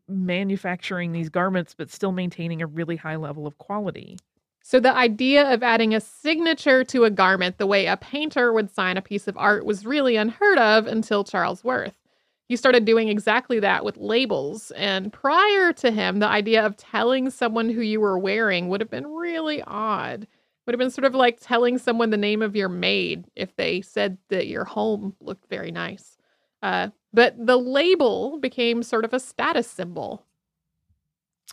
manufacturing 0.08 1.12
these 1.12 1.28
garments, 1.28 1.74
but 1.76 1.90
still 1.90 2.12
maintaining 2.12 2.62
a 2.62 2.66
really 2.66 2.96
high 2.96 3.16
level 3.16 3.46
of 3.46 3.58
quality. 3.58 4.18
So, 4.62 4.80
the 4.80 4.94
idea 4.94 5.52
of 5.52 5.62
adding 5.62 5.94
a 5.94 6.00
signature 6.00 6.84
to 6.84 7.04
a 7.04 7.10
garment 7.10 7.58
the 7.58 7.66
way 7.66 7.84
a 7.84 7.98
painter 7.98 8.50
would 8.50 8.70
sign 8.70 8.96
a 8.96 9.02
piece 9.02 9.28
of 9.28 9.36
art 9.36 9.66
was 9.66 9.84
really 9.84 10.16
unheard 10.16 10.56
of 10.56 10.86
until 10.86 11.22
Charles 11.22 11.62
Worth 11.62 12.03
he 12.54 12.56
started 12.56 12.84
doing 12.84 13.08
exactly 13.08 13.58
that 13.58 13.84
with 13.84 13.96
labels. 13.96 14.70
And 14.76 15.12
prior 15.12 15.72
to 15.72 15.90
him, 15.90 16.20
the 16.20 16.28
idea 16.28 16.64
of 16.64 16.76
telling 16.76 17.28
someone 17.30 17.68
who 17.68 17.80
you 17.80 17.98
were 17.98 18.16
wearing 18.16 18.68
would 18.68 18.80
have 18.80 18.92
been 18.92 19.08
really 19.08 19.60
odd. 19.66 20.28
Would 20.64 20.72
have 20.72 20.78
been 20.78 20.92
sort 20.92 21.04
of 21.04 21.16
like 21.16 21.40
telling 21.40 21.78
someone 21.78 22.10
the 22.10 22.16
name 22.16 22.42
of 22.42 22.54
your 22.54 22.68
maid 22.68 23.24
if 23.34 23.56
they 23.56 23.80
said 23.80 24.18
that 24.28 24.46
your 24.46 24.64
home 24.64 25.16
looked 25.20 25.48
very 25.50 25.72
nice. 25.72 26.16
Uh, 26.62 26.90
but 27.12 27.34
the 27.44 27.58
label 27.58 28.38
became 28.38 28.84
sort 28.84 29.04
of 29.04 29.12
a 29.12 29.18
status 29.18 29.68
symbol. 29.68 30.24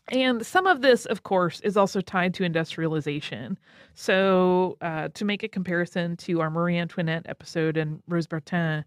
And 0.10 0.46
some 0.46 0.68
of 0.68 0.82
this, 0.82 1.08
of 1.08 1.24
course, 1.24 1.62
is 1.62 1.78
also 1.78 2.00
tied 2.00 2.36
to 2.36 2.44
industrialization. 2.44 3.58
So, 3.96 4.78
uh, 4.82 5.08
to 5.16 5.26
make 5.26 5.42
a 5.42 5.48
comparison 5.48 6.16
to 6.18 6.42
our 6.42 6.52
Marie 6.52 6.78
Antoinette 6.78 7.26
episode 7.28 7.76
and 7.76 8.04
Rose 8.08 8.28
Bertin, 8.28 8.86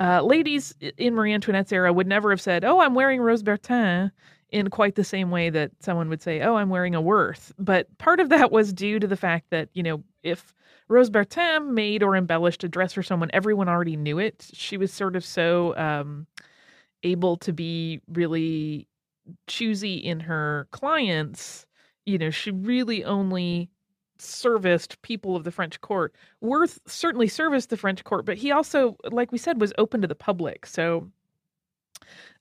uh, 0.00 0.22
ladies 0.22 0.74
in 0.98 1.14
Marie 1.14 1.32
Antoinette's 1.32 1.72
era 1.72 1.92
would 1.92 2.06
never 2.06 2.30
have 2.30 2.40
said, 2.40 2.64
"Oh, 2.64 2.80
I'm 2.80 2.94
wearing 2.94 3.20
Rose 3.20 3.42
Bertin," 3.42 4.10
in 4.50 4.70
quite 4.70 4.94
the 4.94 5.04
same 5.04 5.30
way 5.30 5.50
that 5.50 5.70
someone 5.80 6.08
would 6.08 6.22
say, 6.22 6.40
"Oh, 6.42 6.56
I'm 6.56 6.68
wearing 6.70 6.94
a 6.94 7.00
Worth." 7.00 7.52
But 7.58 7.96
part 7.98 8.20
of 8.20 8.28
that 8.28 8.52
was 8.52 8.72
due 8.72 8.98
to 8.98 9.06
the 9.06 9.16
fact 9.16 9.50
that 9.50 9.68
you 9.72 9.82
know 9.82 10.02
if 10.22 10.54
Rose 10.88 11.10
Bertin 11.10 11.74
made 11.74 12.02
or 12.02 12.16
embellished 12.16 12.64
a 12.64 12.68
dress 12.68 12.92
for 12.92 13.02
someone, 13.02 13.30
everyone 13.32 13.68
already 13.68 13.96
knew 13.96 14.18
it. 14.18 14.46
She 14.52 14.76
was 14.76 14.92
sort 14.92 15.16
of 15.16 15.24
so 15.24 15.76
um, 15.76 16.26
able 17.02 17.36
to 17.38 17.52
be 17.52 18.00
really 18.08 18.88
choosy 19.46 19.96
in 19.96 20.20
her 20.20 20.68
clients. 20.70 21.66
You 22.04 22.18
know, 22.18 22.30
she 22.30 22.50
really 22.50 23.04
only 23.04 23.70
serviced 24.18 25.00
people 25.02 25.36
of 25.36 25.44
the 25.44 25.50
French 25.50 25.80
court. 25.80 26.14
Worth 26.40 26.80
certainly 26.86 27.28
serviced 27.28 27.70
the 27.70 27.76
French 27.76 28.04
court, 28.04 28.24
but 28.24 28.36
he 28.36 28.50
also, 28.52 28.96
like 29.10 29.32
we 29.32 29.38
said, 29.38 29.60
was 29.60 29.72
open 29.78 30.00
to 30.02 30.08
the 30.08 30.14
public. 30.14 30.66
So, 30.66 31.10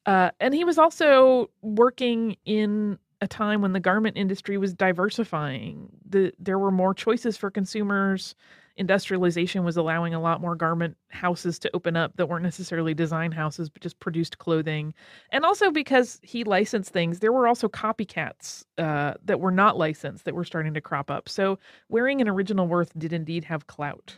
uh, 0.05 0.31
and 0.39 0.53
he 0.53 0.63
was 0.63 0.77
also 0.77 1.49
working 1.61 2.37
in 2.45 2.99
a 3.25 3.27
time 3.27 3.61
when 3.61 3.73
the 3.73 3.79
garment 3.79 4.15
industry 4.15 4.57
was 4.57 4.73
diversifying. 4.73 5.89
The 6.07 6.31
there 6.39 6.59
were 6.59 6.71
more 6.71 6.93
choices 6.93 7.35
for 7.35 7.51
consumers. 7.51 8.35
Industrialization 8.77 9.63
was 9.63 9.77
allowing 9.77 10.13
a 10.13 10.21
lot 10.21 10.41
more 10.41 10.55
garment 10.55 10.97
houses 11.09 11.57
to 11.59 11.71
open 11.73 11.95
up 11.95 12.15
that 12.17 12.27
weren't 12.27 12.43
necessarily 12.43 12.93
design 12.93 13.31
houses 13.31 13.69
but 13.69 13.81
just 13.81 13.99
produced 13.99 14.37
clothing. 14.37 14.93
And 15.31 15.43
also 15.43 15.71
because 15.71 16.19
he 16.23 16.43
licensed 16.43 16.91
things 16.93 17.19
there 17.19 17.33
were 17.33 17.47
also 17.47 17.67
copycats 17.67 18.63
uh, 18.77 19.15
that 19.25 19.39
were 19.39 19.51
not 19.51 19.77
licensed 19.77 20.25
that 20.25 20.35
were 20.35 20.43
starting 20.45 20.73
to 20.75 20.81
crop 20.81 21.09
up. 21.09 21.27
So 21.27 21.57
wearing 21.89 22.21
an 22.21 22.29
original 22.29 22.67
worth 22.67 22.91
did 22.97 23.11
indeed 23.11 23.43
have 23.45 23.67
clout. 23.67 24.17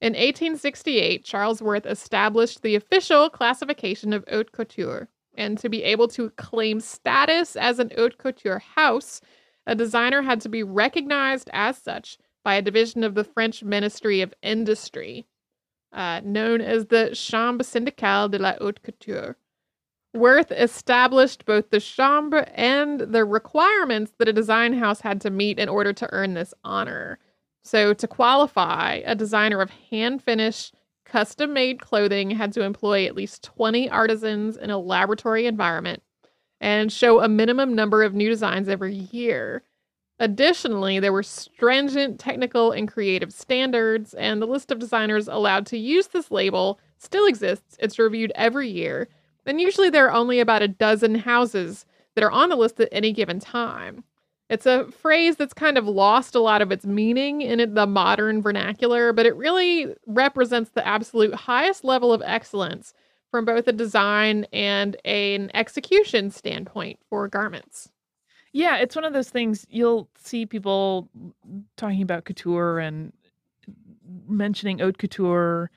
In 0.00 0.12
1868 0.12 1.24
charles 1.24 1.62
worth 1.62 1.86
established 1.86 2.60
the 2.60 2.74
official 2.74 3.30
classification 3.30 4.12
of 4.12 4.24
haute 4.28 4.52
couture 4.52 5.08
and 5.36 5.58
to 5.58 5.68
be 5.68 5.82
able 5.82 6.08
to 6.08 6.30
claim 6.30 6.80
status 6.80 7.56
as 7.56 7.78
an 7.78 7.90
haute 7.96 8.18
couture 8.18 8.58
house 8.58 9.20
a 9.66 9.74
designer 9.74 10.22
had 10.22 10.40
to 10.42 10.48
be 10.48 10.62
recognized 10.62 11.48
as 11.52 11.78
such 11.78 12.18
by 12.44 12.54
a 12.54 12.62
division 12.62 13.02
of 13.02 13.14
the 13.14 13.24
French 13.24 13.62
Ministry 13.62 14.20
of 14.20 14.34
Industry, 14.42 15.26
uh, 15.92 16.20
known 16.22 16.60
as 16.60 16.86
the 16.86 17.14
Chambre 17.14 17.64
syndicale 17.64 18.28
de 18.28 18.38
la 18.38 18.54
haute 18.60 18.82
couture. 18.82 19.36
Worth 20.12 20.52
established 20.52 21.44
both 21.44 21.70
the 21.70 21.80
chambre 21.80 22.46
and 22.54 23.00
the 23.00 23.24
requirements 23.24 24.12
that 24.18 24.28
a 24.28 24.32
design 24.32 24.74
house 24.74 25.00
had 25.00 25.20
to 25.22 25.30
meet 25.30 25.58
in 25.58 25.68
order 25.68 25.92
to 25.92 26.08
earn 26.12 26.34
this 26.34 26.54
honor. 26.62 27.18
So, 27.64 27.94
to 27.94 28.06
qualify, 28.06 29.00
a 29.04 29.16
designer 29.16 29.60
of 29.60 29.70
hand 29.70 30.22
finished, 30.22 30.74
custom 31.14 31.52
made 31.52 31.80
clothing 31.80 32.32
had 32.32 32.52
to 32.52 32.62
employ 32.62 33.06
at 33.06 33.14
least 33.14 33.44
20 33.44 33.88
artisans 33.88 34.56
in 34.56 34.68
a 34.68 34.76
laboratory 34.76 35.46
environment 35.46 36.02
and 36.60 36.92
show 36.92 37.20
a 37.20 37.28
minimum 37.28 37.72
number 37.72 38.02
of 38.02 38.14
new 38.14 38.28
designs 38.28 38.68
every 38.68 38.96
year. 39.12 39.62
Additionally, 40.18 40.98
there 40.98 41.12
were 41.12 41.22
stringent 41.22 42.18
technical 42.18 42.72
and 42.72 42.90
creative 42.90 43.32
standards, 43.32 44.12
and 44.14 44.42
the 44.42 44.46
list 44.46 44.72
of 44.72 44.80
designers 44.80 45.28
allowed 45.28 45.66
to 45.66 45.78
use 45.78 46.08
this 46.08 46.32
label 46.32 46.80
still 46.98 47.26
exists. 47.26 47.76
It's 47.78 47.96
reviewed 47.96 48.32
every 48.34 48.68
year, 48.68 49.06
and 49.46 49.60
usually 49.60 49.90
there 49.90 50.08
are 50.08 50.12
only 50.12 50.40
about 50.40 50.62
a 50.62 50.68
dozen 50.68 51.14
houses 51.14 51.86
that 52.16 52.24
are 52.24 52.32
on 52.32 52.48
the 52.48 52.56
list 52.56 52.80
at 52.80 52.88
any 52.90 53.12
given 53.12 53.38
time. 53.38 54.02
It's 54.54 54.66
a 54.66 54.86
phrase 54.92 55.34
that's 55.34 55.52
kind 55.52 55.76
of 55.76 55.88
lost 55.88 56.36
a 56.36 56.38
lot 56.38 56.62
of 56.62 56.70
its 56.70 56.86
meaning 56.86 57.42
in 57.42 57.74
the 57.74 57.86
modern 57.88 58.40
vernacular, 58.40 59.12
but 59.12 59.26
it 59.26 59.34
really 59.34 59.92
represents 60.06 60.70
the 60.70 60.86
absolute 60.86 61.34
highest 61.34 61.82
level 61.82 62.12
of 62.12 62.22
excellence 62.24 62.94
from 63.32 63.44
both 63.44 63.66
a 63.66 63.72
design 63.72 64.46
and 64.52 64.96
an 65.04 65.50
execution 65.54 66.30
standpoint 66.30 67.00
for 67.10 67.26
garments. 67.26 67.90
Yeah, 68.52 68.76
it's 68.76 68.94
one 68.94 69.04
of 69.04 69.12
those 69.12 69.28
things 69.28 69.66
you'll 69.68 70.08
see 70.16 70.46
people 70.46 71.08
talking 71.76 72.02
about 72.02 72.24
couture 72.24 72.78
and 72.78 73.12
mentioning 74.28 74.78
haute 74.78 74.98
couture. 74.98 75.68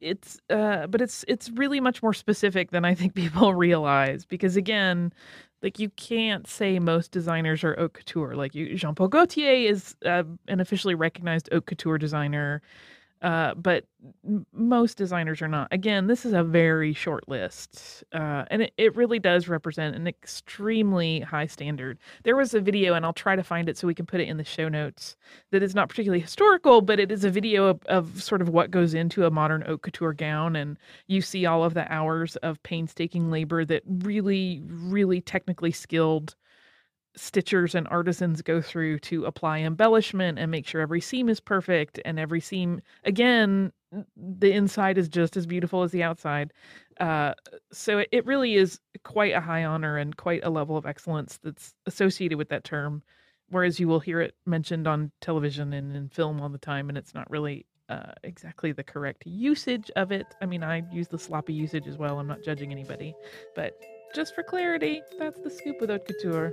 It's 0.00 0.38
uh 0.48 0.86
but 0.86 1.00
it's 1.00 1.24
it's 1.26 1.50
really 1.50 1.80
much 1.80 2.00
more 2.00 2.14
specific 2.14 2.70
than 2.70 2.84
I 2.84 2.94
think 2.94 3.14
people 3.16 3.54
realize 3.54 4.24
because 4.24 4.56
again, 4.56 5.12
like 5.62 5.78
you 5.78 5.90
can't 5.90 6.46
say 6.46 6.78
most 6.78 7.10
designers 7.10 7.62
are 7.64 7.74
haute 7.76 7.92
couture. 7.94 8.34
Like 8.34 8.54
you, 8.54 8.74
Jean 8.76 8.94
Paul 8.94 9.08
Gaultier 9.08 9.52
is 9.52 9.96
uh, 10.04 10.24
an 10.48 10.60
officially 10.60 10.94
recognized 10.94 11.48
haute 11.52 11.66
couture 11.66 11.98
designer. 11.98 12.62
Uh, 13.22 13.52
but 13.54 13.84
most 14.54 14.96
designers 14.96 15.42
are 15.42 15.48
not. 15.48 15.68
Again, 15.72 16.06
this 16.06 16.24
is 16.24 16.32
a 16.32 16.42
very 16.42 16.94
short 16.94 17.28
list, 17.28 18.02
uh, 18.12 18.44
and 18.50 18.62
it, 18.62 18.72
it 18.78 18.96
really 18.96 19.18
does 19.18 19.46
represent 19.46 19.94
an 19.94 20.06
extremely 20.06 21.20
high 21.20 21.46
standard. 21.46 21.98
There 22.24 22.34
was 22.34 22.54
a 22.54 22.60
video, 22.60 22.94
and 22.94 23.04
I'll 23.04 23.12
try 23.12 23.36
to 23.36 23.42
find 23.42 23.68
it 23.68 23.76
so 23.76 23.86
we 23.86 23.94
can 23.94 24.06
put 24.06 24.20
it 24.20 24.28
in 24.28 24.38
the 24.38 24.44
show 24.44 24.70
notes, 24.70 25.16
that 25.50 25.62
is 25.62 25.74
not 25.74 25.90
particularly 25.90 26.20
historical, 26.20 26.80
but 26.80 26.98
it 26.98 27.12
is 27.12 27.24
a 27.24 27.30
video 27.30 27.66
of, 27.66 27.84
of 27.86 28.22
sort 28.22 28.40
of 28.40 28.48
what 28.48 28.70
goes 28.70 28.94
into 28.94 29.26
a 29.26 29.30
modern 29.30 29.60
haute 29.62 29.82
couture 29.82 30.14
gown, 30.14 30.56
and 30.56 30.78
you 31.06 31.20
see 31.20 31.44
all 31.44 31.62
of 31.62 31.74
the 31.74 31.92
hours 31.92 32.36
of 32.36 32.62
painstaking 32.62 33.30
labor 33.30 33.66
that 33.66 33.82
really, 33.86 34.62
really 34.64 35.20
technically 35.20 35.72
skilled 35.72 36.36
stitchers 37.16 37.74
and 37.74 37.88
artisans 37.88 38.42
go 38.42 38.60
through 38.60 38.98
to 38.98 39.24
apply 39.24 39.58
embellishment 39.58 40.38
and 40.38 40.50
make 40.50 40.66
sure 40.66 40.80
every 40.80 41.00
seam 41.00 41.28
is 41.28 41.40
perfect 41.40 42.00
and 42.04 42.18
every 42.18 42.40
seam 42.40 42.80
again 43.04 43.72
the 44.16 44.52
inside 44.52 44.96
is 44.96 45.08
just 45.08 45.36
as 45.36 45.46
beautiful 45.46 45.82
as 45.82 45.90
the 45.90 46.02
outside 46.02 46.52
uh, 47.00 47.34
so 47.72 48.04
it 48.12 48.24
really 48.26 48.54
is 48.54 48.78
quite 49.02 49.34
a 49.34 49.40
high 49.40 49.64
honor 49.64 49.96
and 49.96 50.16
quite 50.16 50.44
a 50.44 50.50
level 50.50 50.76
of 50.76 50.86
excellence 50.86 51.38
that's 51.42 51.74
associated 51.86 52.38
with 52.38 52.48
that 52.48 52.62
term 52.62 53.02
whereas 53.50 53.78
you 53.78 53.86
will 53.88 54.00
hear 54.00 54.20
it 54.20 54.34
mentioned 54.46 54.86
on 54.86 55.10
television 55.20 55.72
and 55.72 55.94
in 55.94 56.08
film 56.08 56.40
all 56.40 56.48
the 56.48 56.58
time, 56.58 56.88
and 56.88 56.96
it's 56.96 57.14
not 57.14 57.30
really 57.30 57.66
uh, 57.88 58.12
exactly 58.22 58.72
the 58.72 58.82
correct 58.82 59.24
usage 59.26 59.90
of 59.96 60.12
it. 60.12 60.26
I 60.40 60.46
mean, 60.46 60.62
I 60.62 60.82
use 60.92 61.08
the 61.08 61.18
sloppy 61.18 61.52
usage 61.52 61.86
as 61.86 61.98
well. 61.98 62.18
I'm 62.18 62.28
not 62.28 62.42
judging 62.42 62.72
anybody, 62.72 63.14
but 63.54 63.78
just 64.14 64.34
for 64.34 64.42
clarity, 64.42 65.02
that's 65.18 65.40
the 65.40 65.50
scoop 65.50 65.80
with 65.80 65.90
haute 65.90 66.06
couture. 66.06 66.52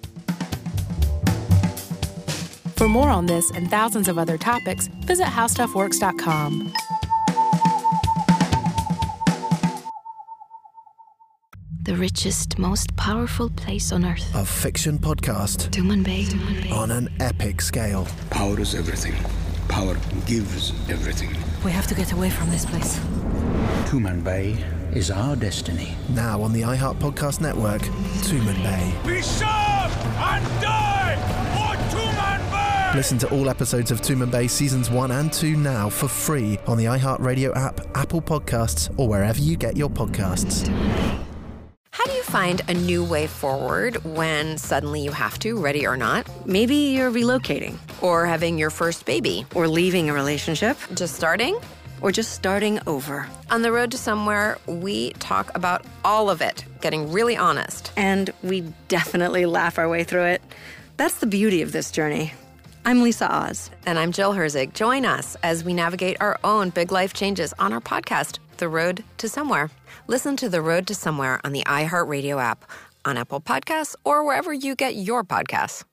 For 2.81 2.87
more 2.87 3.11
on 3.11 3.27
this 3.27 3.51
and 3.51 3.69
thousands 3.69 4.07
of 4.07 4.17
other 4.17 4.39
topics, 4.39 4.87
visit 5.05 5.27
howstuffworks.com. 5.27 6.73
The 11.83 11.95
richest, 11.95 12.57
most 12.57 12.95
powerful 12.95 13.51
place 13.51 13.91
on 13.91 14.03
earth. 14.03 14.27
A 14.33 14.43
fiction 14.43 14.97
podcast 14.97 15.69
Tumanbay. 15.69 16.71
on 16.71 16.89
an 16.89 17.09
epic 17.19 17.61
scale. 17.61 18.07
Power 18.31 18.59
is 18.59 18.73
everything. 18.73 19.13
Power 19.67 19.95
gives 20.25 20.71
everything. 20.89 21.37
We 21.63 21.69
have 21.69 21.85
to 21.85 21.93
get 21.93 22.13
away 22.13 22.31
from 22.31 22.49
this 22.49 22.65
place. 22.65 22.97
Tumanbay 23.91 24.95
is 24.95 25.11
our 25.11 25.35
destiny. 25.35 25.93
Now 26.09 26.41
on 26.41 26.51
the 26.51 26.63
iHeart 26.63 26.95
Podcast 26.95 27.41
Network, 27.41 27.83
Tumanbay. 28.23 29.05
We 29.05 29.21
serve 29.21 29.45
and 29.45 30.61
die 30.63 30.71
Tuman 30.71 30.71
Bay! 30.71 30.90
Listen 32.93 33.17
to 33.19 33.29
all 33.29 33.47
episodes 33.49 33.89
of 33.89 34.01
Tumanbay 34.01 34.49
seasons 34.49 34.89
1 34.89 35.11
and 35.11 35.31
2 35.31 35.55
now 35.55 35.89
for 35.89 36.09
free 36.09 36.59
on 36.67 36.77
the 36.77 36.83
iHeartRadio 36.85 37.55
app, 37.55 37.79
Apple 37.95 38.21
Podcasts, 38.21 38.93
or 38.99 39.07
wherever 39.07 39.39
you 39.39 39.55
get 39.55 39.77
your 39.77 39.89
podcasts. 39.89 40.67
How 41.91 42.03
do 42.03 42.11
you 42.11 42.23
find 42.23 42.61
a 42.67 42.73
new 42.73 43.01
way 43.01 43.27
forward 43.27 44.03
when 44.03 44.57
suddenly 44.57 44.99
you 45.01 45.11
have 45.11 45.39
to, 45.39 45.57
ready 45.57 45.87
or 45.87 45.95
not? 45.95 46.27
Maybe 46.45 46.75
you're 46.75 47.09
relocating, 47.09 47.77
or 48.01 48.25
having 48.25 48.57
your 48.57 48.69
first 48.69 49.05
baby, 49.05 49.45
or 49.55 49.69
leaving 49.69 50.09
a 50.09 50.13
relationship, 50.13 50.77
just 50.93 51.15
starting, 51.15 51.57
or 52.01 52.11
just 52.11 52.33
starting 52.33 52.81
over. 52.87 53.25
On 53.51 53.61
the 53.61 53.71
road 53.71 53.91
to 53.91 53.97
somewhere, 53.97 54.57
we 54.67 55.11
talk 55.13 55.49
about 55.55 55.85
all 56.03 56.29
of 56.29 56.41
it, 56.41 56.65
getting 56.81 57.09
really 57.09 57.37
honest. 57.37 57.93
And 57.95 58.31
we 58.43 58.65
definitely 58.89 59.45
laugh 59.45 59.79
our 59.79 59.87
way 59.87 60.03
through 60.03 60.25
it. 60.25 60.41
That's 60.97 61.19
the 61.19 61.25
beauty 61.25 61.61
of 61.61 61.71
this 61.71 61.89
journey. 61.89 62.33
I'm 62.83 63.03
Lisa 63.03 63.31
Oz. 63.31 63.69
And 63.85 63.99
I'm 63.99 64.11
Jill 64.11 64.33
Herzig. 64.33 64.73
Join 64.73 65.05
us 65.05 65.37
as 65.43 65.63
we 65.63 65.71
navigate 65.73 66.17
our 66.19 66.39
own 66.43 66.71
big 66.71 66.91
life 66.91 67.13
changes 67.13 67.53
on 67.59 67.73
our 67.73 67.79
podcast, 67.79 68.39
The 68.57 68.67
Road 68.67 69.03
to 69.19 69.29
Somewhere. 69.29 69.69
Listen 70.07 70.35
to 70.37 70.49
The 70.49 70.63
Road 70.63 70.87
to 70.87 70.95
Somewhere 70.95 71.39
on 71.43 71.51
the 71.51 71.63
iHeartRadio 71.65 72.41
app, 72.41 72.65
on 73.05 73.17
Apple 73.17 73.39
Podcasts, 73.39 73.95
or 74.03 74.25
wherever 74.25 74.51
you 74.51 74.75
get 74.75 74.95
your 74.95 75.23
podcasts. 75.23 75.83